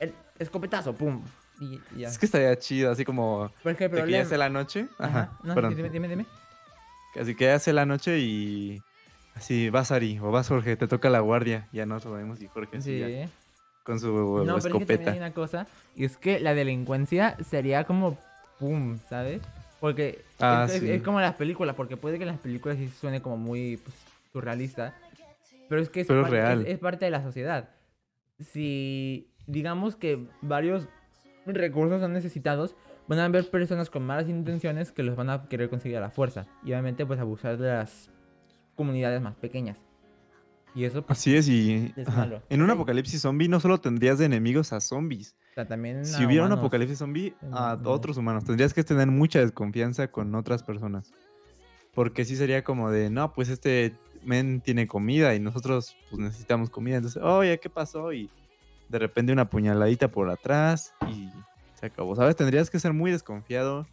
[0.00, 1.22] El escopetazo, pum.
[1.60, 2.08] Y, y ya.
[2.08, 4.86] Es que estaría chido, así como Porque el de que ya sea la noche.
[4.98, 5.38] Ajá.
[5.44, 5.76] No, perdón.
[5.76, 6.26] dime, dime, dime.
[7.20, 8.82] Así que ya sea la noche y
[9.36, 11.68] así, vas Ari o vas Jorge, te toca la guardia.
[11.72, 13.14] Ya no sabemos y Jorge así Sí.
[13.18, 13.28] ya,
[13.84, 15.10] con su No, pero es que también escopeta.
[15.12, 15.66] hay una cosa.
[15.94, 18.18] Y es que la delincuencia sería como.
[18.58, 19.42] Pum, ¿sabes?
[19.80, 20.90] Porque Ah, es, sí.
[20.90, 21.76] es como las películas.
[21.76, 23.94] Porque puede que las películas sí suene como muy pues,
[24.32, 24.94] surrealista.
[25.68, 26.60] Pero es que es, Pero parte, real.
[26.62, 27.70] es- es parte de la sociedad.
[28.38, 30.88] Si digamos que varios
[31.46, 32.74] recursos son necesitados,
[33.06, 36.10] van a haber personas con malas intenciones que los van a querer conseguir a la
[36.10, 36.46] fuerza.
[36.64, 38.10] Y obviamente pues abusar de las
[38.74, 39.78] comunidades más pequeñas.
[40.74, 42.42] Y eso pues, Así es, y Es malo.
[42.48, 42.72] en un Sí.
[42.72, 45.36] apocalipsis zombie no solo tendrías de enemigos a zombies.
[45.52, 46.04] o sea, también...
[46.04, 47.90] Si hubiera un apocalipsis zombie, a No.
[47.90, 48.44] otros humanos.
[48.44, 51.12] Tendrías que tener mucha desconfianza con otras personas.
[51.94, 53.94] Porque sí sería como de, no, pues este
[54.24, 56.96] men tiene comida y nosotros pues necesitamos comida.
[56.96, 58.12] Entonces, oye, ¿qué pasó?
[58.12, 58.30] Y
[58.88, 61.30] de repente una puñaladita por atrás y
[61.78, 62.14] se acabó.
[62.16, 62.36] ¿Sabes?
[62.36, 63.86] Tendrías que ser muy desconfiado.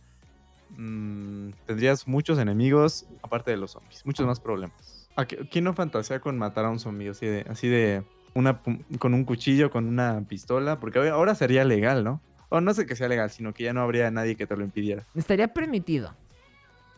[0.78, 4.06] Mm, tendrías muchos enemigos, aparte de los zombies.
[4.06, 5.10] Muchos más problemas.
[5.16, 7.10] ¿A qué- ¿Quién no fantasea con matar a un zombie?
[7.10, 8.62] Así de, así de una,
[9.00, 10.80] con un cuchillo, con una pistola.
[10.80, 12.22] Porque ahora- ahora sería legal, ¿no?
[12.50, 14.64] O no sé que sea legal, sino que ya no habría nadie que te lo
[14.64, 15.06] impidiera.
[15.16, 16.14] Estaría permitido.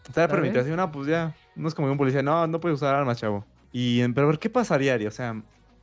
[0.08, 1.36] Estaría permitido así, no, pues ya.
[1.56, 3.46] No es como que un policía, no, no puedes usar armas, chavo.
[3.72, 5.08] Y, pero a ver, ¿qué pasaría, Ari?
[5.08, 5.42] O sea,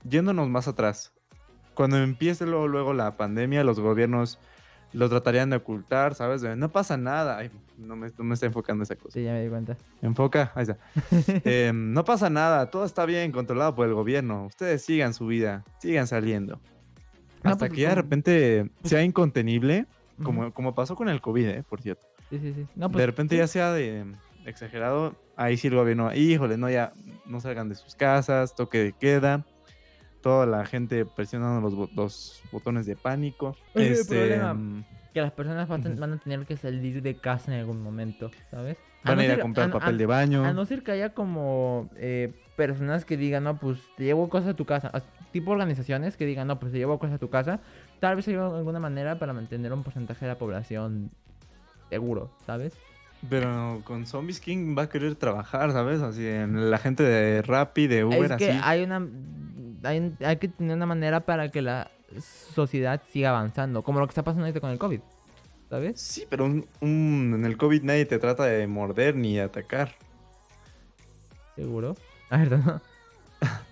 [0.08, 1.12] yéndonos más atrás.
[1.74, 4.38] Cuando empiece luego, luego la pandemia, los gobiernos
[4.92, 6.40] lo tratarían de ocultar, ¿sabes?
[6.40, 7.38] De, no pasa nada.
[7.38, 9.14] Ay, no me, no me está enfocando esa cosa.
[9.14, 9.76] Sí, ya me di cuenta.
[10.02, 10.78] Enfoca, ahí está.
[11.44, 14.46] Em, no pasa nada, todo está bien controlado por el gobierno.
[14.46, 16.60] Ustedes sigan su vida, sigan saliendo.
[17.42, 19.86] No, Hasta pues, que ya de repente sea incontenible,
[20.22, 21.64] como, como pasó con el COVID, ¿eh?
[21.66, 22.06] Por cierto.
[22.28, 22.66] Sí, sí, sí.
[22.76, 23.38] No, de pues, repente sí.
[23.38, 24.04] ya sea de
[24.44, 26.92] exagerado, ahí sí el gobierno, híjole, no, ya
[27.26, 29.44] no salgan de sus casas, toque de queda,
[30.20, 33.56] toda la gente presionando los, los botones de pánico.
[33.74, 34.54] El Este, problema.
[34.54, 38.30] mm, Que las personas van, a van tener que salir de casa en algún momento,
[38.50, 38.76] ¿sabes?
[39.02, 40.44] van no a ir a comprar papel de baño.
[40.44, 44.50] A no ser que haya como eh, personas que digan, no, pues te llevo cosas
[44.50, 44.88] a tu casa.
[44.92, 47.60] as- Tipo organizaciones que digan, no, pues te llevo cosas a tu casa.
[48.00, 51.10] Tal vez haya alguna manera para mantener un porcentaje de la población
[51.88, 52.74] seguro, ¿sabes?
[53.28, 56.00] Pero con zombies, ¿quién va a querer trabajar, sabes?
[56.00, 58.60] Así, en la gente de Rappi, de Uber, es que así.
[58.62, 59.06] hay una...
[59.82, 61.90] Hay, hay que tener una manera para que la
[62.54, 63.82] sociedad siga avanzando.
[63.82, 65.00] Como lo que está pasando ahorita con el COVID,
[65.68, 66.00] ¿sabes?
[66.00, 69.94] Sí, pero un- un- en el COVID nadie te trata de morder ni de atacar.
[71.56, 71.96] Seguro.
[72.30, 72.80] A ver, ¿no?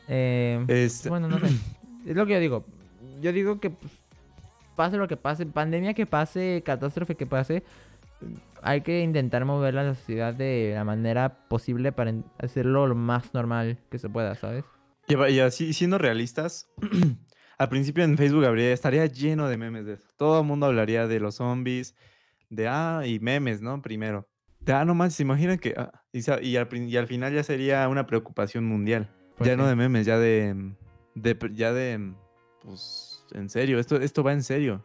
[0.08, 1.46] Eh, Este, Bueno, no sé.
[2.06, 2.64] Es lo que yo digo.
[3.20, 3.92] Yo digo que pues,
[4.76, 7.62] pase lo que pase, pandemia que pase, catástrofe que pase,
[8.62, 13.78] hay que intentar mover la sociedad de la manera posible para hacerlo lo más normal
[13.90, 14.64] que se pueda, ¿sabes?
[15.07, 16.68] Y, así, siendo realistas,
[17.59, 20.09] al principio en Facebook habría, estaría lleno de memes de eso.
[20.16, 21.94] Todo el mundo hablaría de los zombies,
[22.50, 23.81] de ah, y memes, ¿no?
[23.81, 24.28] Primero.
[24.61, 25.74] De ah, no más, se imaginan que.
[25.76, 29.09] ah, y, al, prin- y al final ya sería una preocupación mundial.
[29.37, 30.74] Pues ya no de memes, ya de.
[31.54, 32.12] ya de.
[32.62, 34.85] Pues en serio, esto, esto va en serio.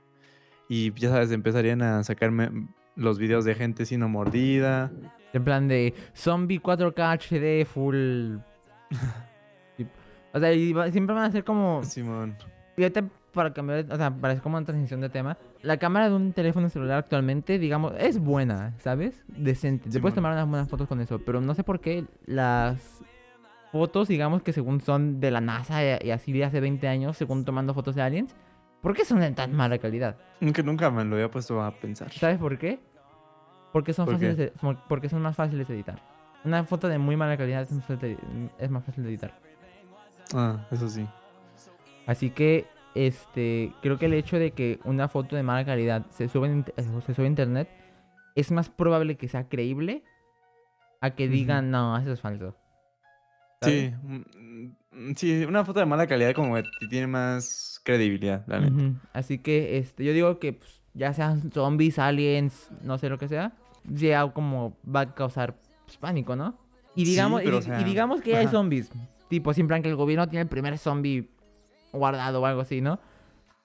[0.70, 2.50] Y ya sabes, empezarían a sacarme
[2.96, 4.92] los videos de gente siendo mordida.
[5.34, 8.38] En plan de zombie 4K HD full.
[10.36, 11.84] O sea, y va- siempre van a ser como.
[11.84, 12.36] Simón.
[12.76, 13.04] Fíjate,
[13.34, 16.70] para cambiar, o sea, para como una transición de tema, la cámara de un teléfono
[16.70, 19.24] celular actualmente, digamos, es buena, ¿sabes?
[19.28, 19.92] Decente.
[19.92, 20.16] Te puedes Simón.
[20.16, 23.02] tomar unas buenas fotos con eso, pero no sé por qué las
[23.72, 27.16] fotos, digamos que según son de la NASA y y así de hace 20 años,
[27.16, 28.36] según tomando fotos de aliens,
[28.84, 30.18] ¿por qué son de tan mala calidad?
[30.42, 32.12] Nunca, nunca me lo había puesto a pensar.
[32.12, 32.80] ¿Sabes por qué?
[33.72, 34.54] Porque son fáciles de-
[34.88, 36.00] porque son más fáciles de editar.
[36.44, 37.86] Una foto de muy mala calidad es más
[38.86, 39.34] fácil de, editar.
[40.36, 41.08] Ah, eso sí.
[42.06, 46.28] Así que este, creo que el hecho de que una foto de mala calidad se
[46.28, 47.70] sube, en eh, se sube a internet
[48.36, 50.04] es más probable que sea creíble
[51.00, 52.56] a que digan, no, eso es falso.
[53.62, 53.92] ¿sabes?
[53.92, 54.72] Sí, mm,
[55.16, 59.00] sí, una foto de mala calidad como que tiene más credibilidad, la neta.
[59.14, 63.28] Así que este, yo digo que pues, ya sean zombies, aliens, no sé lo que
[63.28, 63.54] sea,
[63.84, 66.58] ya como va a causar pues, pánico, ¿no?
[66.96, 68.92] Y Sí, digamos, y o digamos que ya hay zombies,
[69.30, 71.30] tipo, sin plan que el gobierno tiene el primer zombie
[71.92, 73.00] guardado o algo así, ¿no?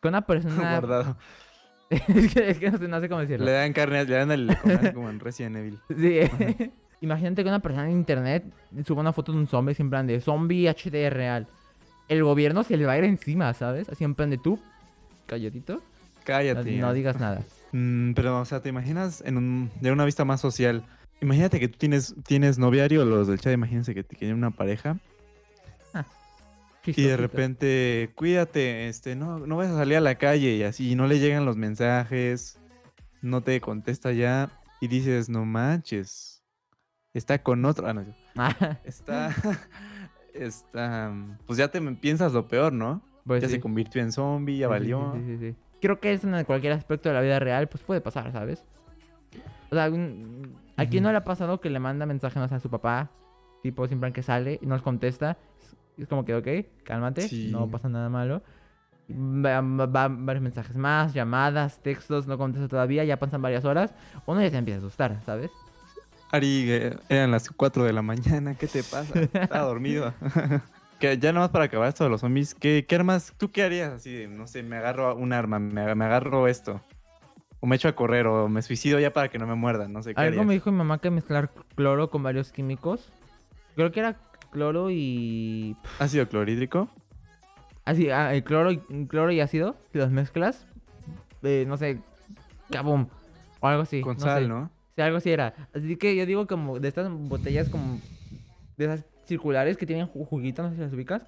[0.00, 0.54] Que una persona...
[0.80, 1.16] Guardado.
[1.90, 3.46] es, que, es que no sé, no sé cómo decirlo.
[3.46, 4.56] Le dan carne, le dan el
[4.94, 5.78] como en Resident Evil.
[5.88, 6.70] Sí.
[7.00, 8.44] Imagínate que una persona en internet
[8.84, 11.46] suba una foto de un zombie en plan de zombie HD real.
[12.08, 13.88] El gobierno se le va a ir encima, ¿sabes?
[13.88, 14.58] Así en plan de tú,
[15.26, 15.82] calladito, no,
[16.24, 16.76] Cállate.
[16.78, 17.42] no digas nada.
[17.72, 20.84] Mm, pero, o sea, ¿te imaginas en un, de una vista más social?
[21.20, 24.98] Imagínate que tú tienes, tienes noviario, los del chat, imagínense que tienen una pareja
[26.96, 30.92] y de repente, cuídate, este, no, no vas a salir a la calle y así,
[30.92, 32.58] y no le llegan los mensajes,
[33.20, 36.37] no te contesta ya y dices, no manches,
[37.14, 38.04] está con otro, ah, no,
[38.84, 39.34] está,
[40.34, 41.12] está,
[41.46, 43.02] pues ya te piensas lo peor, ¿no?
[43.26, 43.54] pues ya sí.
[43.56, 45.12] se convirtió en zombie, ya Sí, valió.
[45.38, 45.54] sí.
[45.82, 48.64] Creo que eso en cualquier aspecto de la vida real, pues puede pasar, ¿sabes?
[49.70, 52.54] O sea, un- ¿a quién no le ha pasado que le manda mensajes no sé,
[52.54, 53.10] a su papá?
[53.62, 55.36] Tipo, siempre que sale y no les contesta.
[55.98, 58.42] Es, como que, ok, cálmate, no pasa nada malo.
[59.10, 63.92] Va- va- varios mensajes más, llamadas, textos, no contesta todavía, ya pasan varias horas.
[64.26, 65.50] Uno ya se empieza a asustar, ¿sabes?
[66.30, 69.14] Ari, eh, eran las 4 de la mañana, ¿qué te pasa?
[69.32, 70.12] Estaba dormido.
[71.00, 73.92] que ya nomás para acabar esto de los zombies, ¿qué, qué armas, tú qué harías
[73.92, 74.12] así?
[74.12, 76.80] de, No sé, me agarro un arma, me, me agarro esto.
[77.60, 80.02] O me echo a correr, o me suicido ya para que no me muerdan, no
[80.02, 80.46] sé qué Algo harías?
[80.46, 83.10] me dijo mi mamá que mezclar cloro con varios químicos.
[83.74, 84.16] Creo que era
[84.50, 85.76] cloro y...
[85.98, 86.88] ¿Ácido clorhídrico?
[87.84, 90.66] Así, ah, el cloro, y- cloro y ácido, si los mezclas,
[91.42, 92.00] eh, no sé,
[92.70, 93.08] kabum,
[93.60, 94.02] o algo así.
[94.02, 94.48] Con no sal, sé.
[94.48, 94.70] ¿no?
[94.98, 95.54] Sí, algo así era.
[95.72, 98.02] Así que yo digo como de estas botellas como
[98.76, 101.22] de esas circulares que tienen ju- juguito, no sé si las ubicas,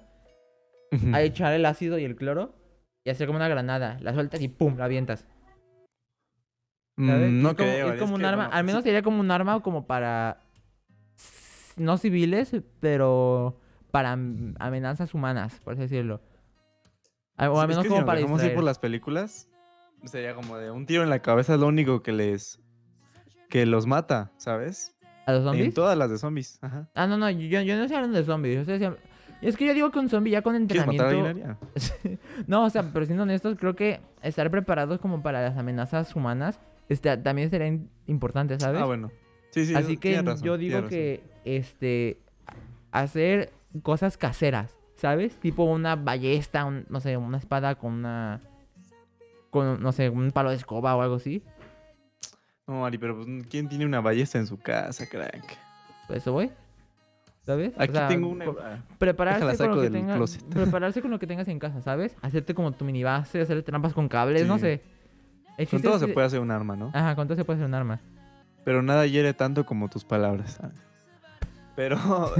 [1.13, 2.53] a echar el ácido y el cloro
[3.05, 3.97] y hacer como una granada.
[4.01, 5.25] La sueltas y pum, la avientas.
[6.97, 7.31] Mm, ¿sabes?
[7.31, 9.87] no es como, creo, es como un arma, al menos sería como un arma como
[9.87, 10.41] para
[11.77, 13.57] no civiles, pero
[13.89, 16.19] para am- amenazas humanas, por así decirlo.
[17.37, 18.53] A- O al menos si como para ir distraer.
[18.53, 19.47] por las películas,
[20.03, 22.59] sería como de un tiro en la cabeza es lo único que les...
[23.51, 24.95] que los mata, ¿sabes?
[25.27, 25.73] ¿A los En zombies?
[25.75, 26.87] todas las de zombies, ajá.
[26.95, 28.55] Ah, no, no, yo, yo no estoy hablando de zombies.
[28.55, 28.97] Yo estoy diciendo-
[29.41, 31.67] Es que yo digo que un zombie ya con ¿Quieres matar a entrenamiento.
[32.47, 36.59] no, o sea, pero siendo honestos, creo que estar preparados como para las amenazas humanas
[36.89, 38.81] este, también sería in- importante, ¿sabes?
[38.81, 39.11] Ah, bueno.
[39.51, 42.19] Sí, sí, Así que razón, yo digo que este
[42.91, 43.51] hacer
[43.83, 45.35] cosas caseras, ¿sabes?
[45.37, 48.39] Tipo una ballesta, un- no sé, una espada con una
[49.49, 51.43] con no sé, un palo de escoba o algo así.
[52.67, 55.57] No, Ari, pero pues, ¿quién tiene una ballesta en su casa, crack?
[56.07, 56.51] Pues eso voy.
[57.45, 57.73] ¿Sabes?
[57.75, 58.45] O Aquí sea, tengo una.
[58.99, 60.43] prepararse con saco lo que del tengas closet.
[60.49, 62.15] prepararse con lo que tengas en casa, ¿sabes?
[62.21, 64.81] Hacerte como tu mini base, hacer trampas con cables, no sé.
[65.69, 66.91] Con todo se puede hacer un arma, ¿no?
[66.93, 67.99] Ajá, con todo se puede hacer un arma.
[68.63, 70.59] Pero nada hiere tanto como tus palabras.
[70.59, 70.75] ¿sabes?
[71.75, 71.97] Pero.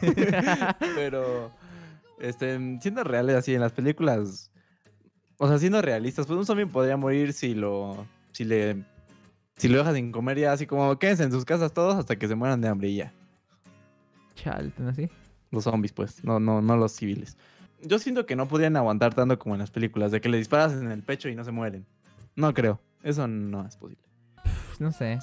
[0.94, 1.52] pero.
[2.18, 4.50] Este, siendo reales así en las películas.
[5.38, 8.06] O sea, siendo realistas, pues un zombie podría morir si lo.
[8.32, 8.84] Si le.
[9.60, 12.26] Si lo dejas sin comer ya, así como quédense en sus casas todos hasta que
[12.28, 13.12] se mueran de hambre y ya.
[14.34, 15.08] Charlton, así.
[15.50, 17.36] Los zombies, pues, no, no, no los civiles.
[17.82, 20.72] Yo siento que no podrían aguantar tanto como en las películas, de que le disparas
[20.72, 21.84] en el pecho y no se mueren.
[22.36, 22.80] No creo.
[23.02, 24.02] Eso no es posible.
[24.78, 25.18] No sé.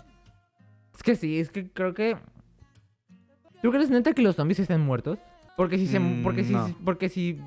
[0.94, 2.18] Es que sí, es que creo que.
[3.62, 5.18] ¿Tú crees neta que los zombies estén muertos?
[5.56, 6.76] Porque si se, Mm, porque si, no.
[6.86, 7.40] porque si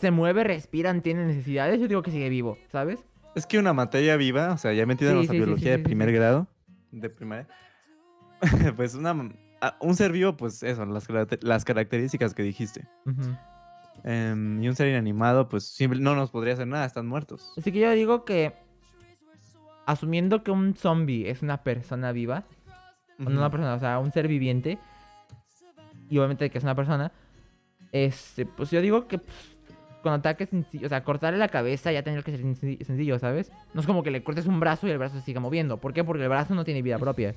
[0.00, 3.04] se mueve, respiran, tienen necesidades, yo digo que sigue vivo, ¿sabes?
[3.34, 5.72] Es que una materia viva, o sea, ya metida en Sí, nuestra sí, sí, biología
[5.72, 6.48] sí, de primer grado,
[6.90, 7.46] de primaria,
[8.76, 9.14] pues una,
[9.80, 11.06] un ser vivo, pues eso, las,
[11.40, 12.88] las características que dijiste.
[14.02, 17.52] Em, y un ser inanimado, pues no nos podría hacer nada, están muertos.
[17.56, 18.54] Así que yo digo que.
[19.86, 22.44] Asumiendo que un zombie es una persona viva,
[23.18, 24.78] no una persona, o sea, un ser viviente,
[26.08, 27.10] y obviamente que es una persona,
[27.90, 29.49] este, pues yo digo que pues,
[30.02, 33.52] con ataques sencillos, o sea, cortarle la cabeza ya tendría que ser senci- sencillo, ¿sabes?
[33.74, 35.76] No es como que le cortes un brazo y el brazo se siga moviendo.
[35.78, 36.04] ¿Por qué?
[36.04, 37.34] Porque el brazo no tiene vida propia.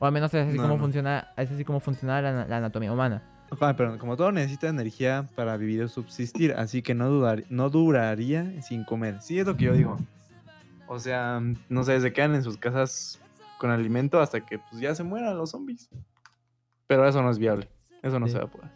[0.00, 0.80] O al menos es así No, como no.
[0.80, 3.22] funciona, es así como funciona la, la anatomía humana.
[3.60, 7.70] Ah, perdón, como todo necesita energía para vivir o subsistir, así que no, dudar- no
[7.70, 9.22] duraría sin comer.
[9.22, 9.96] Sí, es lo que yo digo.
[10.88, 13.20] O sea, no sé, se quedan en sus casas
[13.58, 15.88] con alimento hasta que pues ya se mueran los zombies.
[16.88, 17.68] Pero eso no es viable.
[18.02, 18.32] Eso no Sí.
[18.32, 18.68] se va a poder.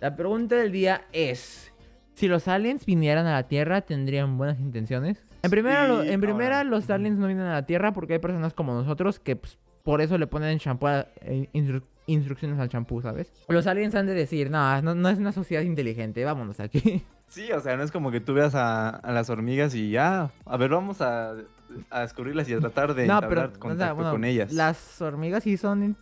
[0.00, 1.72] La pregunta del día es:
[2.14, 5.24] Si los aliens vinieran a la Tierra, tendrían buenas intenciones.
[5.42, 8.18] En primera, lo- en primera ahora, los aliens no vienen a la Tierra porque hay
[8.18, 12.68] personas como nosotros que pues, por eso le ponen shampoo a- eh, instru- instrucciones al
[12.68, 13.32] champú, ¿sabes?
[13.48, 17.04] Los aliens han de decir, no, no, no es una sociedad inteligente, vámonos aquí.
[17.26, 20.30] Sí, o sea, no es como que tú veas a, a las hormigas y ya,
[20.44, 21.34] a ver, vamos a,
[21.90, 24.52] a descubrirlas y a tratar de no, pero o contacto sea, bueno, con ellas.
[24.52, 25.96] las hormigas sí son in-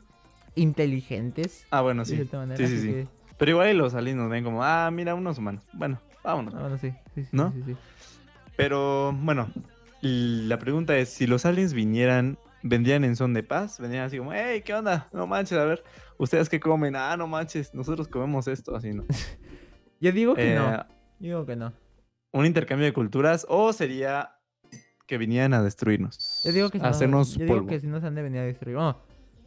[0.57, 1.67] inteligentes.
[1.71, 2.15] Ah, bueno, de sí.
[2.17, 2.89] cierta manera, Sí, sí, sí.
[2.89, 3.07] que-
[3.43, 5.65] Pero igual y los aliens nos ven como, ah, mira, unos humanos.
[5.73, 6.55] Bueno, vámonos.
[6.55, 7.51] ah, bueno, sí, sí, sí, ¿No?
[7.51, 7.77] sí, sí.
[8.55, 9.51] Pero, bueno,
[10.01, 13.81] la pregunta es, si los aliens vinieran, ¿vendrían en son de paz?
[13.81, 15.09] ¿Vendrían así como, hey, qué onda?
[15.13, 15.83] No manches, a ver,
[16.19, 16.95] ¿ustedes qué comen?
[16.95, 19.03] Ah, no manches, nosotros comemos esto, así, ¿no?
[20.01, 20.71] Yo digo que Eh, no.
[20.71, 20.87] Yo
[21.19, 21.73] digo que no.
[22.31, 24.37] Un intercambio de culturas o sería
[25.09, 26.43] que vinieran a destruirnos.
[26.45, 27.67] Yo digo que si no- hacernos yo digo polvo.
[27.71, 28.77] que si no se han de venir a destruir.
[28.77, 28.99] Bueno,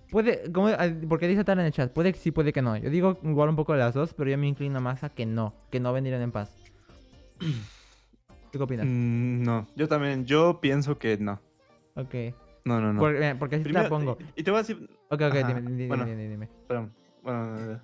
[0.09, 2.77] puede, como, ah, porque dice tal en el chat, puede que sí, puede que no.
[2.77, 5.25] Yo digo igual un poco de las dos, pero yo me inclino más a que
[5.25, 6.55] no, que no vendrían en paz.
[7.39, 8.85] ¿Tú qué opinas?
[8.85, 11.39] Mm, no, yo también, yo pienso que no.
[11.95, 12.15] Ok.
[12.65, 12.99] No, no, no.
[12.99, 14.17] Por- mira, porque así te la Primero, pongo.
[14.35, 16.05] Y, te voy a decir, Ok, ok, dime, dime, bueno.
[16.05, 16.49] dime, dime.
[16.67, 17.81] perdón, bueno,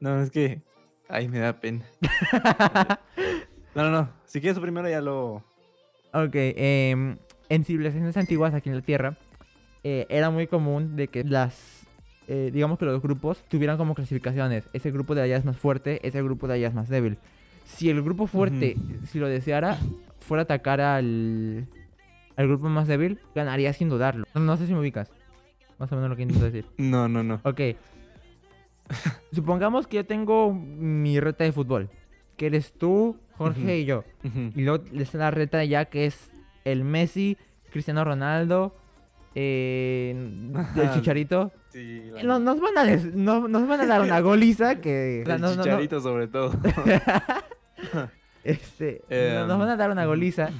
[0.00, 0.62] no, es que,
[1.08, 1.84] ay, me da pena.
[3.74, 5.36] No, no, no, si quieres primero ya lo...
[6.12, 7.16] ok, em,
[7.48, 9.16] en civilizaciones antiguas aquí en la Tierra,
[9.84, 11.86] eh, era muy común de que las,
[12.28, 14.68] eh, digamos que los grupos tuvieran como clasificaciones.
[14.72, 17.18] Ese grupo de allá es más fuerte, ese grupo de allá es más débil.
[17.64, 19.78] Si el grupo fuerte, si lo deseara,
[20.20, 21.66] fuera a atacar al,
[22.36, 24.26] al grupo más débil, ganaría sin dudarlo.
[24.34, 25.10] No, no sé si me ubicas.
[25.78, 26.66] Más o menos lo que intento decir.
[26.78, 27.40] No, no, no.
[27.44, 27.60] Ok.
[29.32, 31.88] Supongamos que yo tengo mi reta de fútbol.
[32.36, 34.04] Que eres tú, Jorge y yo.
[34.54, 36.30] Y luego está la reta de ya que es
[36.64, 37.36] el Messi,
[37.70, 38.74] Cristiano Ronaldo,
[39.34, 40.10] eh,
[40.76, 40.90] el.
[40.94, 41.52] Chicharito.
[41.70, 44.80] Sí, la- Eh, Nos, nos van a des- no- nos van a dar una goliza
[44.80, 45.22] que...
[45.22, 46.52] el no- no- no- chicharito sobre todo.
[48.44, 50.10] este, Em, nos van a dar una ujú.
[50.10, 50.50] goliza.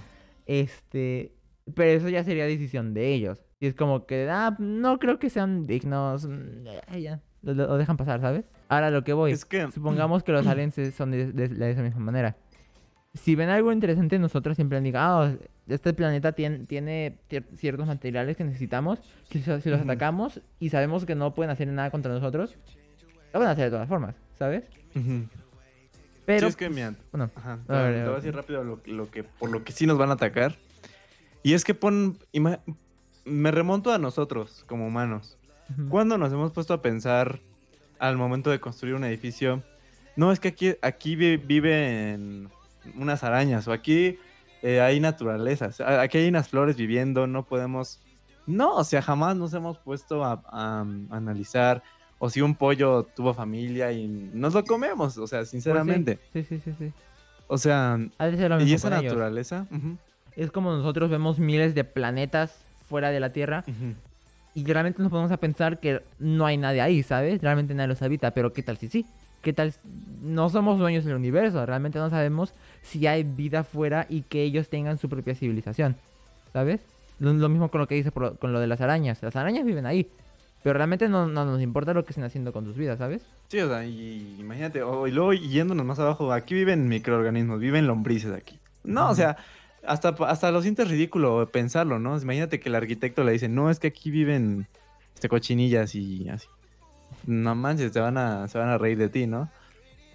[0.47, 1.33] Este,
[1.75, 3.43] pero eso ya sería decisión de ellos.
[3.61, 6.27] Y es como que, ah, no creo que sean dignos.
[6.27, 8.45] mm, eh, ya, lo, lo dejan pasar, ¿sabes?
[8.69, 9.33] Ahora lo que voy.
[9.33, 9.71] es que...
[9.71, 12.37] Supongamos que los aliens es- son de, de- de esa misma manera.
[13.15, 15.33] Si ven algo interesante, nosotros siempre digan, ah,
[15.69, 18.99] este planeta tien- tiene cier- ciertos materiales que necesitamos.
[19.29, 22.55] Que si, los atacamos y sabemos que no pueden hacer nada contra nosotros,
[23.33, 24.65] lo van a hacer de todas formas, ¿sabes?
[24.95, 25.27] Ujú.
[26.27, 28.15] Pero, Sí, es que, mira, bueno, Ajá, A ver, te a voy a ver.
[28.17, 30.57] decir rápido lo, lo que, por lo que sí nos van a atacar.
[31.43, 32.19] Y es que pon,
[33.25, 35.37] me remonto a nosotros como humanos.
[35.71, 35.89] ujú.
[35.89, 37.41] ¿Cuándo nos hemos puesto a pensar
[37.99, 39.63] al momento de construir un edificio?
[40.15, 42.49] No, es que aquí, aquí vi- viven
[42.97, 44.19] unas arañas o aquí
[44.63, 48.01] eh, hay naturalezas, a- aquí hay unas flores viviendo, no podemos...
[48.47, 51.83] No, o sea, jamás nos hemos puesto a, a- a analizar
[52.19, 56.19] o si un pollo tuvo familia y nos lo comemos, o sea, Pues sí, sinceramente.
[56.33, 56.93] Sí, sí, sí, sí.
[57.49, 57.99] O sea,
[58.69, 59.67] y esa naturaleza.
[60.37, 63.65] Es como nosotros vemos miles de planetas fuera de la Tierra
[64.55, 67.43] y realmente nos ponemos a pensar que no hay nadie ahí, ¿sabes?
[67.43, 69.07] Realmente nadie los habita, pero ¿qué tal si sí?
[69.43, 69.75] ¿Qué tal?
[70.23, 74.69] No somos dueños del universo, realmente no sabemos si hay vida afuera y que ellos
[74.69, 75.97] tengan su propia civilización,
[76.53, 76.81] ¿sabes?
[77.19, 79.21] Lo, lo mismo con lo que dice por con lo de las arañas.
[79.23, 80.09] Las arañas viven ahí,
[80.63, 83.23] pero realmente no, no nos importa lo que estén haciendo con sus vidas, ¿sabes?
[83.49, 88.33] Sí, o sea, y imagínate, y luego yéndonos más abajo, aquí viven microorganismos, viven lombrices
[88.33, 88.61] aquí.
[88.85, 89.37] No, o sea,
[89.85, 92.17] hasta, hasta lo sientes ridículo pensarlo, ¿no?
[92.17, 94.69] Imagínate que el arquitecto le dice, no, es que aquí viven
[95.15, 96.47] este, cochinillas y así.
[97.27, 99.51] No manches, te van a, se van a reír de ti, ¿no?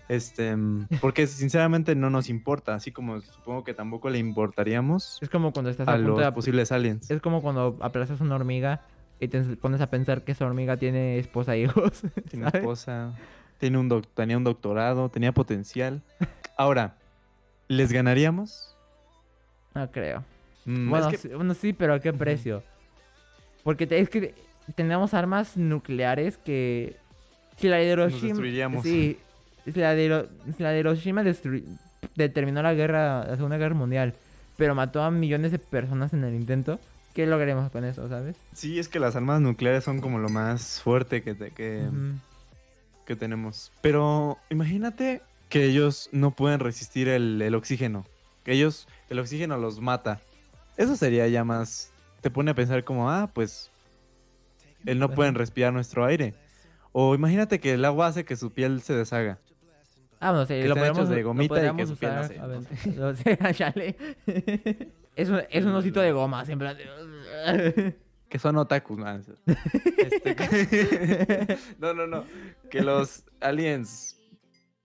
[0.09, 5.29] Este, mm, porque sinceramente no nos importa, así como supongo que tampoco le importaríamos Es
[5.29, 6.31] como cuando estás a, a punto los de...
[6.31, 7.09] posibles aliens.
[7.11, 8.81] Es como cuando aplazas una hormiga
[9.19, 12.01] y te pones a pensar que esa hormiga tiene esposa e hijos.
[12.29, 12.61] Tiene ¿sabes?
[12.61, 13.13] esposa,
[13.57, 16.03] tiene un tenía un doctorado, tenía potencial.
[16.55, 16.97] Ahora,
[17.67, 18.75] ¿les ganaríamos?
[19.73, 20.23] No creo.
[20.65, 22.61] Mm, Bueno, es que- sí, bueno, sí, pero ¿a qué precio?
[23.63, 24.33] Porque te- es que
[24.75, 26.95] tenemos armas nucleares que...
[27.57, 28.35] Si la de Hiroshima...
[28.83, 29.17] Sí,
[29.65, 31.23] si la de, si la de Hiroshima
[32.15, 34.13] determinó la guerra, la Segunda Guerra Mundial,
[34.57, 36.79] pero mató a millones de personas en el intento,
[37.13, 38.35] ¿qué lograremos con eso, sabes?
[38.53, 41.83] sí, es que las armas nucleares son como lo más fuerte que, te- que,
[43.05, 43.71] que tenemos.
[43.81, 48.05] Pero imagínate que ellos no pueden resistir el, el oxígeno.
[48.43, 50.21] Que ellos, el oxígeno los mata.
[50.77, 51.91] Eso sería ya más...
[52.21, 53.71] Te pone a pensar como, ah, pues...
[54.85, 56.33] Él no pueden respirar nuestro aire.
[56.91, 59.39] O imagínate que el agua hace que su piel se deshaga.
[60.19, 62.27] Ah, bueno, sí, Que lo podemos, de lo gomita y que su piel, no usar,
[62.77, 63.95] sé, a no sé, chale.
[65.15, 66.75] es, un, es un osito de goma, siempre.
[68.29, 69.23] Que son otakus, man.
[69.97, 72.25] Este, no, no, no.
[72.69, 74.19] Que los aliens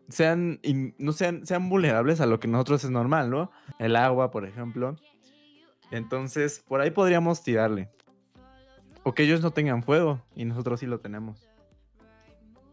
[0.08, 3.50] sean, in- no sean, sean vulnerables a lo que nosotros es normal, ¿no?
[3.80, 4.94] El agua, por ejemplo.
[5.90, 7.88] Entonces, por ahí podríamos tirarle.
[9.04, 11.48] O que ellos no tengan fuego y nosotros sí lo tenemos.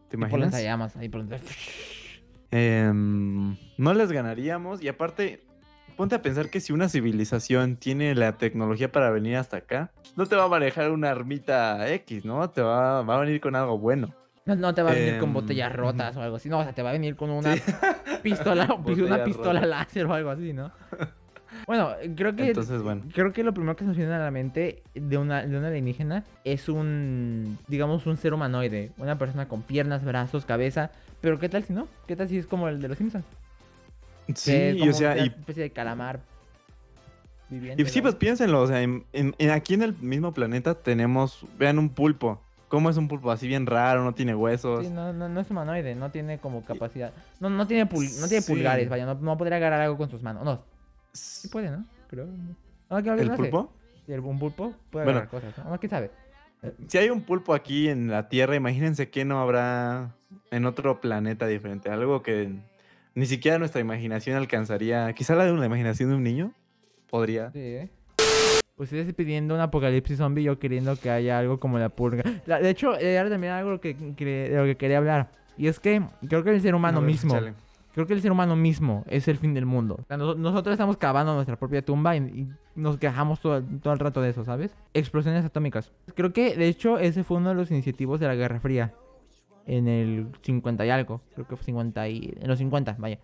[0.09, 0.51] ¿Te imaginas?
[0.51, 1.25] las llamas, ahí por
[2.51, 5.45] Em, no les ganaríamos y aparte,
[5.95, 10.25] ponte a pensar que si una civilización tiene la tecnología para venir hasta acá, no
[10.25, 12.49] te va a manejar una armita X, ¿no?
[12.49, 14.13] Te va, va a venir con algo bueno.
[14.45, 16.49] No, no te va a venir con Em, botellas rotas o algo así.
[16.49, 17.61] No, o sea, te va a venir con una Sí.
[18.23, 20.71] pistola, una pistola láser o algo así, ¿no?
[21.69, 23.03] Bueno, creo que Entonces, bueno.
[23.13, 25.67] creo que lo primero que se nos viene a la mente de una, de una
[25.67, 28.89] alienígena es un, digamos, un ser humanoide.
[28.97, 30.89] Una persona con piernas, brazos, cabeza.
[31.21, 31.87] Pero ¿qué tal si no?
[32.07, 33.23] ¿Qué tal si es como el de los Simpsons?
[34.33, 36.21] Sí, como o sea, una y, especie de calamar
[37.51, 37.83] viviente.
[37.83, 38.01] y sí, ¿no?
[38.03, 41.89] pues piénsenlo, o sea, en- en- en- aquí en el mismo planeta tenemos, vean un
[41.89, 42.41] pulpo.
[42.67, 43.29] ¿Cómo es un pulpo?
[43.29, 44.87] Así bien raro, no tiene huesos.
[44.87, 47.13] Sí, no, no, no es humanoide, no tiene como capacidad.
[47.39, 48.51] No, no tiene, pul- no tiene Sí.
[48.53, 50.43] pulgares, vaya, no, no podría agarrar algo con sus manos.
[50.43, 50.63] No,
[51.13, 51.85] sí puede, ¿no?
[52.09, 52.25] Creo.
[52.89, 53.73] No, que no ¿El pulpo?
[54.05, 55.19] Sí, el- un pulpo puede Bueno.
[55.19, 55.79] agarrar cosas, ¿no?
[55.79, 56.11] ¿Quién sabe?
[56.87, 60.15] Si hay un pulpo aquí en la Tierra, imagínense que no habrá
[60.51, 61.89] en otro planeta diferente.
[61.89, 62.51] Algo que
[63.15, 65.13] ni siquiera nuestra imaginación alcanzaría.
[65.13, 66.53] Quizá la de una imaginación de un niño
[67.09, 67.51] podría.
[67.51, 67.89] Sí, ¿eh?
[68.75, 72.23] Pues ustedes pidiendo un apocalipsis zombie, yo queriendo que haya algo como la purga.
[72.45, 75.31] La- de hecho, eh, ahora también algo que, que- de lo que quería hablar.
[75.57, 77.39] Y es que creo que el ser humano ver, mismo.
[77.99, 80.05] Creo que el ser humano mismo es el fin del mundo.
[80.09, 84.45] Nosotros estamos cavando nuestra propia tumba y, nos quejamos todo, todo el rato de eso,
[84.45, 84.73] ¿sabes?
[84.93, 85.91] Explosiones atómicas.
[86.15, 88.93] Creo que, de hecho, ese fue uno de los iniciativos de la Guerra Fría.
[89.65, 91.19] En el 50 y algo.
[91.33, 92.37] Creo que fue 50 y...
[92.39, 93.19] En los 50, vaya.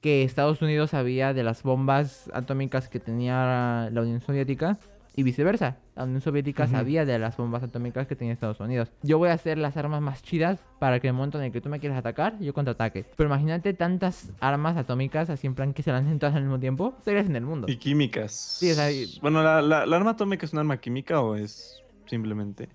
[0.00, 4.78] Que Estados Unidos sabía de las bombas atómicas que tenía la Unión Soviética.
[5.16, 5.76] Y viceversa.
[5.96, 8.92] La Unión Soviética sabía de las bombas atómicas que tenía Estados Unidos.
[9.02, 11.52] Yo voy a hacer las armas más chidas para que en el momento en el
[11.52, 13.04] que tú me quieras atacar, yo contraataque.
[13.16, 16.94] Pero imagínate tantas armas atómicas así en plan que se lancen todas al mismo tiempo.
[17.04, 17.66] Serías en el mundo.
[17.68, 18.32] Y químicas.
[18.32, 21.34] Sí, o sea, y- Bueno, ¿la, la, la arma atómica es un arma química o
[21.34, 22.68] es simplemente.?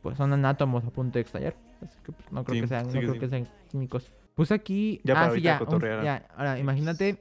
[0.00, 1.54] Pues son átomos a punto de estallar.
[1.84, 3.18] Así que pues, no creo Sí, que sean, no sí creo sí.
[3.18, 4.12] que sean químicos.
[4.34, 5.00] Puse aquí.
[5.04, 6.04] Ya ah, para sí, ahorita ya, un- cotorrear.
[6.04, 6.28] ya.
[6.36, 7.20] Ahora, imagínate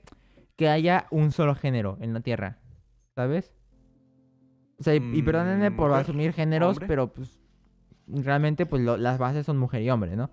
[0.55, 2.59] que haya un solo género en la Tierra.
[3.15, 3.51] ¿Sabes?
[4.79, 6.87] O sea, y, y Mm, perdónenme por mujer, asumir géneros, hombre.
[6.87, 7.39] pero pues.
[8.09, 10.29] Realmente, pues lo- las bases son mujer y hombre, ¿no?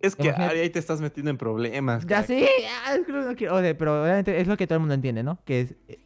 [0.00, 2.06] Es que Imagínate- ahí te estás metiendo en problemas.
[2.06, 5.38] Ya no quiero- o sea, pero obviamente es lo que todo el mundo entiende, ¿no?
[5.44, 5.74] Que es.
[5.88, 5.98] eh,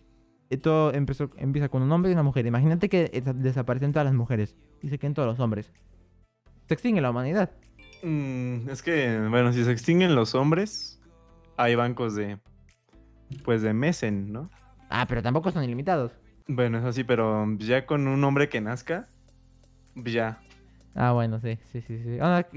[0.48, 2.44] Esto empezó, empieza con un hombre y una mujer.
[2.44, 5.70] Imagínate que eh, desaparecen todas las mujeres y se queden todos los hombres.
[6.66, 7.52] Se extingue la humanidad.
[8.02, 10.98] Mm, es que, bueno, si se extinguen los hombres,
[11.56, 12.38] hay bancos de.
[13.44, 14.50] Pues de Mesen, ¿no?
[14.88, 16.10] Ah, pero tampoco son ilimitados.
[16.52, 19.08] Bueno, es así, pero ya con un hombre que nazca,
[19.94, 20.40] ya.
[20.94, 22.18] Ah, bueno, sí, sí, sí, sí.
[22.18, 22.48] Ahora,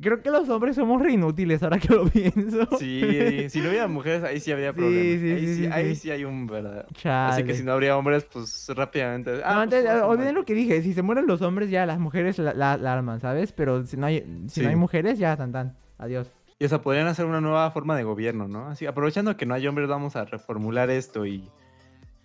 [0.00, 2.66] creo que los hombres somos re inútiles ahora que lo pienso.
[2.78, 5.20] Sí, si no hubiera mujeres, ahí sí habría Sí, problemas.
[5.20, 6.00] sí, ahí, sí, sí, sí, ahí sí.
[6.00, 6.86] sí hay un verdad.
[6.94, 7.32] Chale.
[7.32, 9.30] Así que si no habría hombres, pues rápidamente.
[9.30, 10.82] No, Ah, antes, pues, vamos a olviden lo que dije.
[10.82, 13.52] Si se mueren los hombres, ya las mujeres la, la- la arman, ¿sabes?
[13.52, 14.66] Pero si no hay, si no Sí.
[14.66, 15.76] hay mujeres, ya tan tan.
[15.98, 16.32] Adiós.
[16.58, 18.66] Y o sea, podrían hacer una nueva forma de gobierno, ¿no?
[18.66, 21.48] Así, aprovechando que no hay hombres, vamos a reformular esto y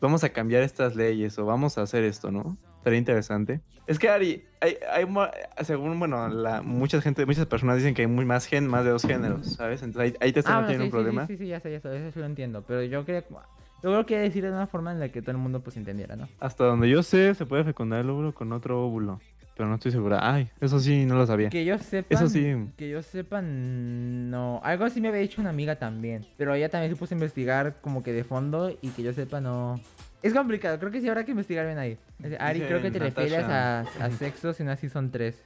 [0.03, 2.57] vamos a cambiar estas leyes o vamos a hacer esto, ¿no?
[2.83, 3.61] Sería interesante.
[3.87, 5.05] Es que Ari, hay, hay
[5.65, 8.91] según, bueno, la, mucha gente, muchas personas dicen que hay muy más gen, más de
[8.91, 9.81] dos géneros, ¿sabes?
[9.81, 11.27] Entonces ahí, ahí te están Ah, metiendo sí, un sí, problema.
[11.27, 11.95] sí, sí, sí, ya sé, ya sé.
[11.97, 12.63] Eso sí lo entiendo.
[12.67, 13.23] Pero yo quería...
[13.81, 16.15] Yo creo que decir de una forma en la que todo el mundo pues entendiera,
[16.15, 16.29] ¿no?
[16.39, 19.19] Hasta donde yo sé, se puede fecundar el óvulo con otro óvulo.
[19.55, 20.19] Pero no estoy segura.
[20.33, 21.49] Ay, eso sí, no lo sabía.
[21.49, 22.07] Que yo sepa...
[22.15, 22.55] Eso sí.
[22.75, 24.59] Que yo sepa, no.
[24.63, 26.25] Algo así me había dicho una amiga también.
[26.37, 29.39] Pero ella también se puso a investigar como que de fondo y que yo sepa,
[29.41, 29.79] no.
[30.23, 31.97] Es complicado, creo que sí habrá que investigar bien ahí.
[32.39, 35.39] Ari, Dice creo que te refieres a, a sexo si no así son tres.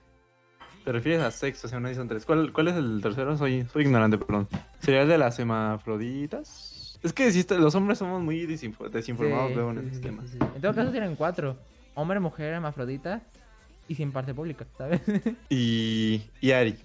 [0.85, 1.67] ¿Te refieres a sexo?
[1.67, 2.25] Sea, no dicen tres.
[2.25, 3.35] ¿Cuál, ¿Cuál es el tercero?
[3.35, 4.47] Soy, soy ignorante, perdón.
[4.79, 6.97] ¿Sería el de las hermafroditas?
[7.03, 10.01] Es que está- los hombres somos muy desinfo- desinformados Sí, luego en sí, ese sí,
[10.01, 10.21] tema.
[10.23, 10.37] sí, sí.
[10.55, 11.57] En todo caso tienen cuatro.
[11.95, 13.21] Hombre, mujer, hermafrodita
[13.87, 15.01] y sin parte pública, ¿sabes?
[15.49, 16.75] Y, y Ari.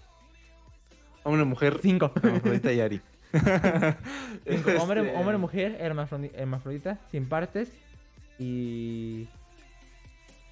[1.24, 2.12] Hombre, mujer, Cinco.
[2.22, 3.00] hermafrodita y Ari.
[3.32, 4.70] Cinco.
[4.80, 7.72] Hombre, Este, hombre, mujer, hermafrodi- hermafrodita, sin partes
[8.38, 9.28] y...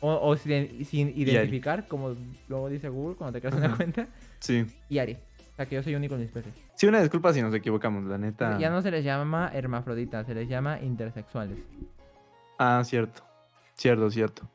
[0.02, 2.16] O, o sin, sin identificar, como
[2.48, 4.06] luego dice Google cuando te creas una cuenta.
[4.38, 4.64] Sí.
[4.88, 5.12] Y Ari.
[5.52, 6.50] O sea, que yo soy único en mi especie.
[6.74, 8.58] Sí, una disculpa si nos equivocamos, la neta.
[8.58, 11.58] Ya no se les llama hermafroditas, se les llama intersexuales.
[12.58, 13.22] Ah, cierto.
[13.74, 14.48] Cierto, cierto.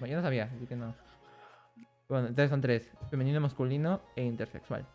[0.00, 0.94] Bueno, yo no sabía, así que no.
[2.08, 2.90] Bueno, entonces son tres.
[3.10, 4.86] Femenino, masculino e intersexual.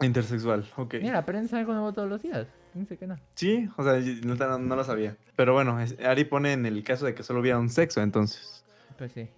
[0.00, 0.94] Intersexual, ok.
[1.00, 2.48] Mira, aprendes algo nuevo todos los días.
[2.74, 3.16] Dice que no.
[3.34, 5.16] Sí, o sea, no, no lo sabía.
[5.36, 8.64] Pero bueno, Ari pone en el caso de que solo hubiera un sexo, entonces.
[8.96, 9.28] Pues sí.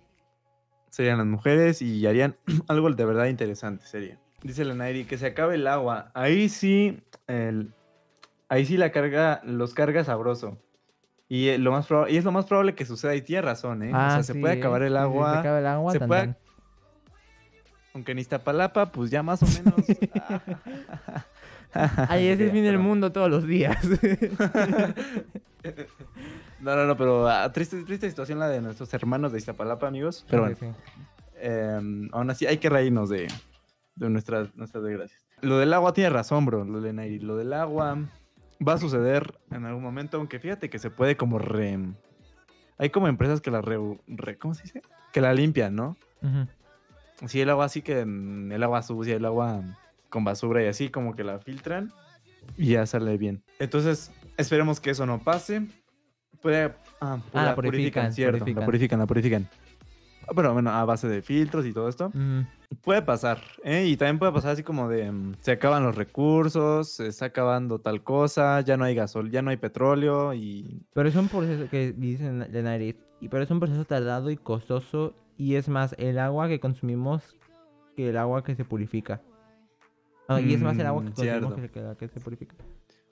[0.89, 2.37] Serían las mujeres y harían
[2.69, 4.19] algo de verdad interesante, sería.
[4.43, 6.11] Dice la Nairi que se acabe el agua.
[6.15, 7.75] Ahí sí, el,
[8.49, 10.59] ahí sí la carga, los carga sabroso.
[11.29, 13.15] Y, eh, lo más y es lo más probable que suceda.
[13.15, 13.91] Y tiene razón, ¿eh?
[13.91, 15.35] o sea, se puede acabar el sí, agua.
[15.35, 16.35] se acaba el agua, se puede-.
[17.95, 19.75] Aunque en Iztapalapa, pues ya más o menos.
[22.09, 23.79] Ay, ese es el fin del mundo todos los días.
[26.61, 30.27] No, no, no, pero ah, triste, triste situación la de nuestros hermanos de Iztapalapa, amigos.
[30.29, 30.77] Pero bueno,
[31.37, 33.29] eh, aún así hay que reírnos de,
[33.97, 35.23] de nuestras, nuestras desgracias.
[35.41, 37.19] Lo del agua tiene razón, bro, lo de Nairi.
[37.21, 37.97] Lo del agua
[38.67, 41.79] va a suceder en algún momento, aunque fíjate que se puede como re...
[42.77, 43.79] Hay como empresas que la re...
[44.07, 44.83] re- ¿Cómo se dice?
[45.15, 45.97] Que la limpian, ¿no?
[46.23, 46.47] Ujú.
[47.27, 49.63] Sí, el agua así que mm, el agua sucia, el agua
[50.09, 51.93] con basura y así como que la filtran
[52.57, 53.43] y ya sale bien.
[53.59, 55.67] Entonces, esperemos que eso no pase.
[56.43, 58.61] Puede, ah, Ah, la purifican, cierto, purifican.
[58.61, 59.49] la purifican, la purifican.
[60.27, 62.07] Ah, Pero bueno, a base de filtros y todo esto.
[62.09, 62.47] Ujú.
[62.83, 63.85] Puede pasar, ¿eh?
[63.87, 67.81] Y también puede pasar así como de mm, se acaban los recursos, se está acabando
[67.81, 71.69] tal cosa, ya no hay gasol, ya no hay petróleo y Pero es un proceso
[71.69, 72.97] que dicen de nariz.
[73.21, 75.15] Y pero es un proceso tardado y costoso.
[75.41, 77.35] Y es más el agua que consumimos
[77.97, 79.23] que el agua que se purifica.
[80.29, 82.55] Ah, y es más el agua que Mm, consumimos que, que la que se purifica.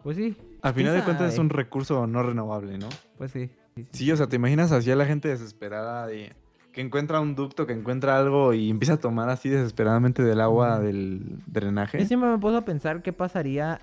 [0.03, 0.37] Pues sí.
[0.61, 2.91] al final de cuentas es un recurso no renovable, ¿no?
[3.17, 3.47] Pues sí.
[3.75, 3.89] sí, sí.
[3.93, 6.35] Sí, o sea, ¿te imaginas así a la gente desesperada de
[6.75, 10.81] que encuentra un ducto, que encuentra algo y empieza a tomar así desesperadamente del agua
[10.81, 11.99] del drenaje?
[11.99, 13.81] Yo siempre me puedo a pensar qué pasaría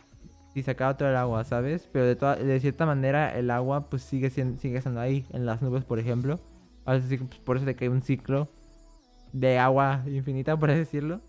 [0.53, 1.89] si se acaba todo el agua, ¿sabes?
[1.91, 5.47] Pero de, toda- de cierta manera el agua pues sigue siendo, sigue estando ahí, en
[5.47, 6.39] las nubes, por ejemplo.
[6.85, 8.49] A veces sí, pues, por eso de que hay un ciclo
[9.33, 11.21] de agua infinita, por así decirlo.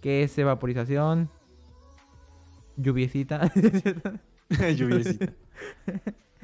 [0.00, 1.30] Que es evaporización,
[2.76, 3.50] lluviecita.
[4.76, 5.32] Lluviecita.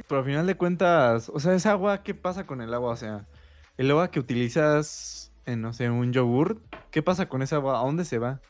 [0.09, 2.91] Pero al final de cuentas, o sea, esa agua, ¿qué pasa con el agua?
[2.91, 3.29] O sea,
[3.77, 7.79] el agua que utilizas en, no sé, un yogur, ¿qué pasa con esa agua?
[7.79, 8.41] ¿A dónde se va?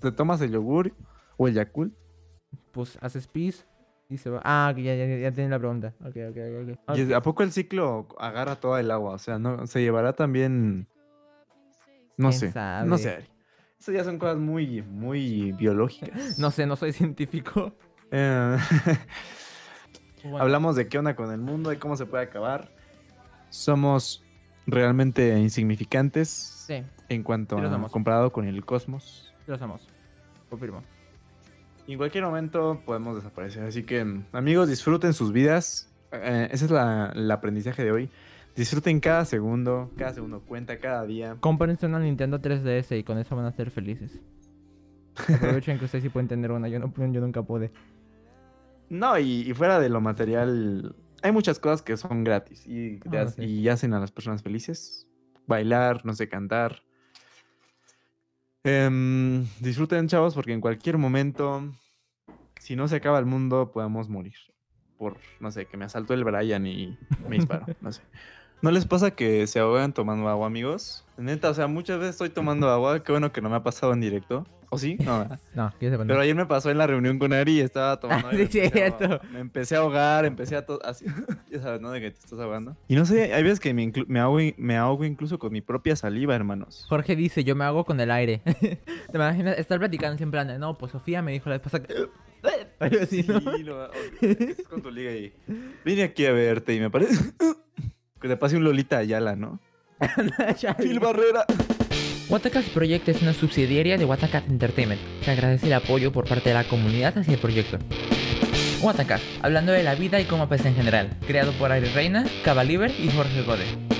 [0.00, 0.92] ¿Te tomas el yogur
[1.36, 1.92] o el Yakult?
[2.76, 3.66] pues haces pis
[4.44, 5.92] Ah, que ya, ya, ya tiene la pregunta.
[6.00, 6.36] Ok, ok,
[6.70, 6.78] ok.
[6.88, 6.96] ok.
[6.96, 7.12] ¿Y.
[7.12, 9.12] ¿A poco el ciclo agarra toda el agua?
[9.12, 10.86] O sea, no se llevará también.
[12.16, 12.52] No ¿Quién sé.
[12.84, 13.10] No sé.
[13.10, 13.24] Ari.
[13.78, 16.38] Esas ya son cosas muy, muy biológicas.
[16.38, 17.74] No sé, no soy científico.
[18.10, 18.56] Eh,
[20.22, 22.68] Bueno, hablamos de qué onda con el mundo y cómo se puede acabar.
[23.48, 24.24] Somos
[24.66, 26.28] realmente insignificantes
[26.66, 27.92] Sí, en cuanto Sí lo a somos.
[27.92, 29.32] comparado con el cosmos.
[29.46, 29.86] los amos.
[30.50, 30.82] Confirmo.
[31.86, 33.64] Y en cualquier momento podemos desaparecer.
[33.64, 35.92] Así que, amigos, disfruten sus vidas.
[36.12, 38.10] Eh, ese es la- el aprendizaje de hoy.
[38.56, 39.90] Disfruten cada segundo.
[39.96, 41.36] Cada segundo cuenta, cada día.
[41.40, 44.18] Cómprense una Nintendo 3DS y con eso van a ser felices.
[45.16, 47.70] Aprovechen que ustedes sí pueden tener una, yo, no, yo nunca pude.
[48.88, 53.26] No, y, y fuera de lo material, hay muchas cosas que son gratis y, Ah,
[53.28, 53.42] sí.
[53.42, 55.06] y hacen a las personas felices.
[55.46, 56.82] Bailar, no sé, cantar.
[58.68, 61.72] Em, disfruten, chavos, porque en cualquier momento,
[62.58, 64.34] si no se acaba el mundo, podemos morir.
[64.98, 66.98] Por, no sé, que me asaltó el Brian y
[67.28, 68.02] me disparó, no sé.
[68.62, 71.04] ¿No les pasa que se ahogan tomando agua, amigos?
[71.18, 73.02] Neta, o sea, muchas veces estoy tomando agua.
[73.02, 74.46] Qué bueno que no me ha pasado en directo.
[74.70, 74.96] ¿O sí?
[75.04, 75.26] No.
[75.54, 78.28] No, Pero ayer me pasó en la reunión con Ari y estaba tomando.
[78.28, 79.04] Ah, sí, me empecé a cierto.
[79.04, 79.30] ahogar.
[79.30, 81.04] Me empecé a ahogar, empecé a así.
[81.50, 81.90] ya sabes, ¿no?
[81.92, 82.76] De que te estás ahogando.
[82.88, 85.94] Y no sé, hay veces que me, me, ahogo, me ahogo incluso con mi propia
[85.96, 86.84] saliva, hermanos.
[86.88, 88.38] Jorge dice, yo me hago con el aire.
[88.60, 88.80] ¿Te
[89.14, 91.84] imaginas estar platicando siempre en plan de, no, pues Sofía me dijo la vez pasada
[91.86, 91.94] que...
[92.80, 93.40] Algo así, ¿no?
[93.40, 93.90] Sí, lo-
[94.20, 95.32] estás con tu liga y
[95.84, 97.14] vine aquí a verte y me parece
[98.20, 99.60] que te pase un Lolita Ayala, ¿no?
[100.78, 101.44] Phil Barrera.
[102.28, 105.00] Watacat Project es una subsidiaria de Watacat Entertainment.
[105.22, 107.78] Se agradece el apoyo por parte de la comunidad hacia el proyecto.
[108.82, 111.16] Watacat, hablando de la vida y cómo pesa en general.
[111.26, 113.95] Creado por Aire Reina, Cabaliber y Jorge Gode.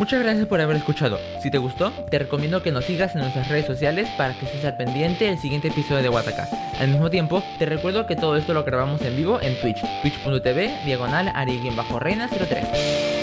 [0.00, 1.18] Muchas gracias por haber escuchado.
[1.42, 4.64] Si te gustó, te recomiendo que nos sigas en nuestras redes sociales para que estés
[4.64, 6.50] al pendiente del siguiente episodio de Watacat.
[6.80, 10.84] Al mismo tiempo, te recuerdo que todo esto lo grabamos en vivo en Twitch, twitch.tv,
[10.86, 13.19] diagonal, ari-reina03.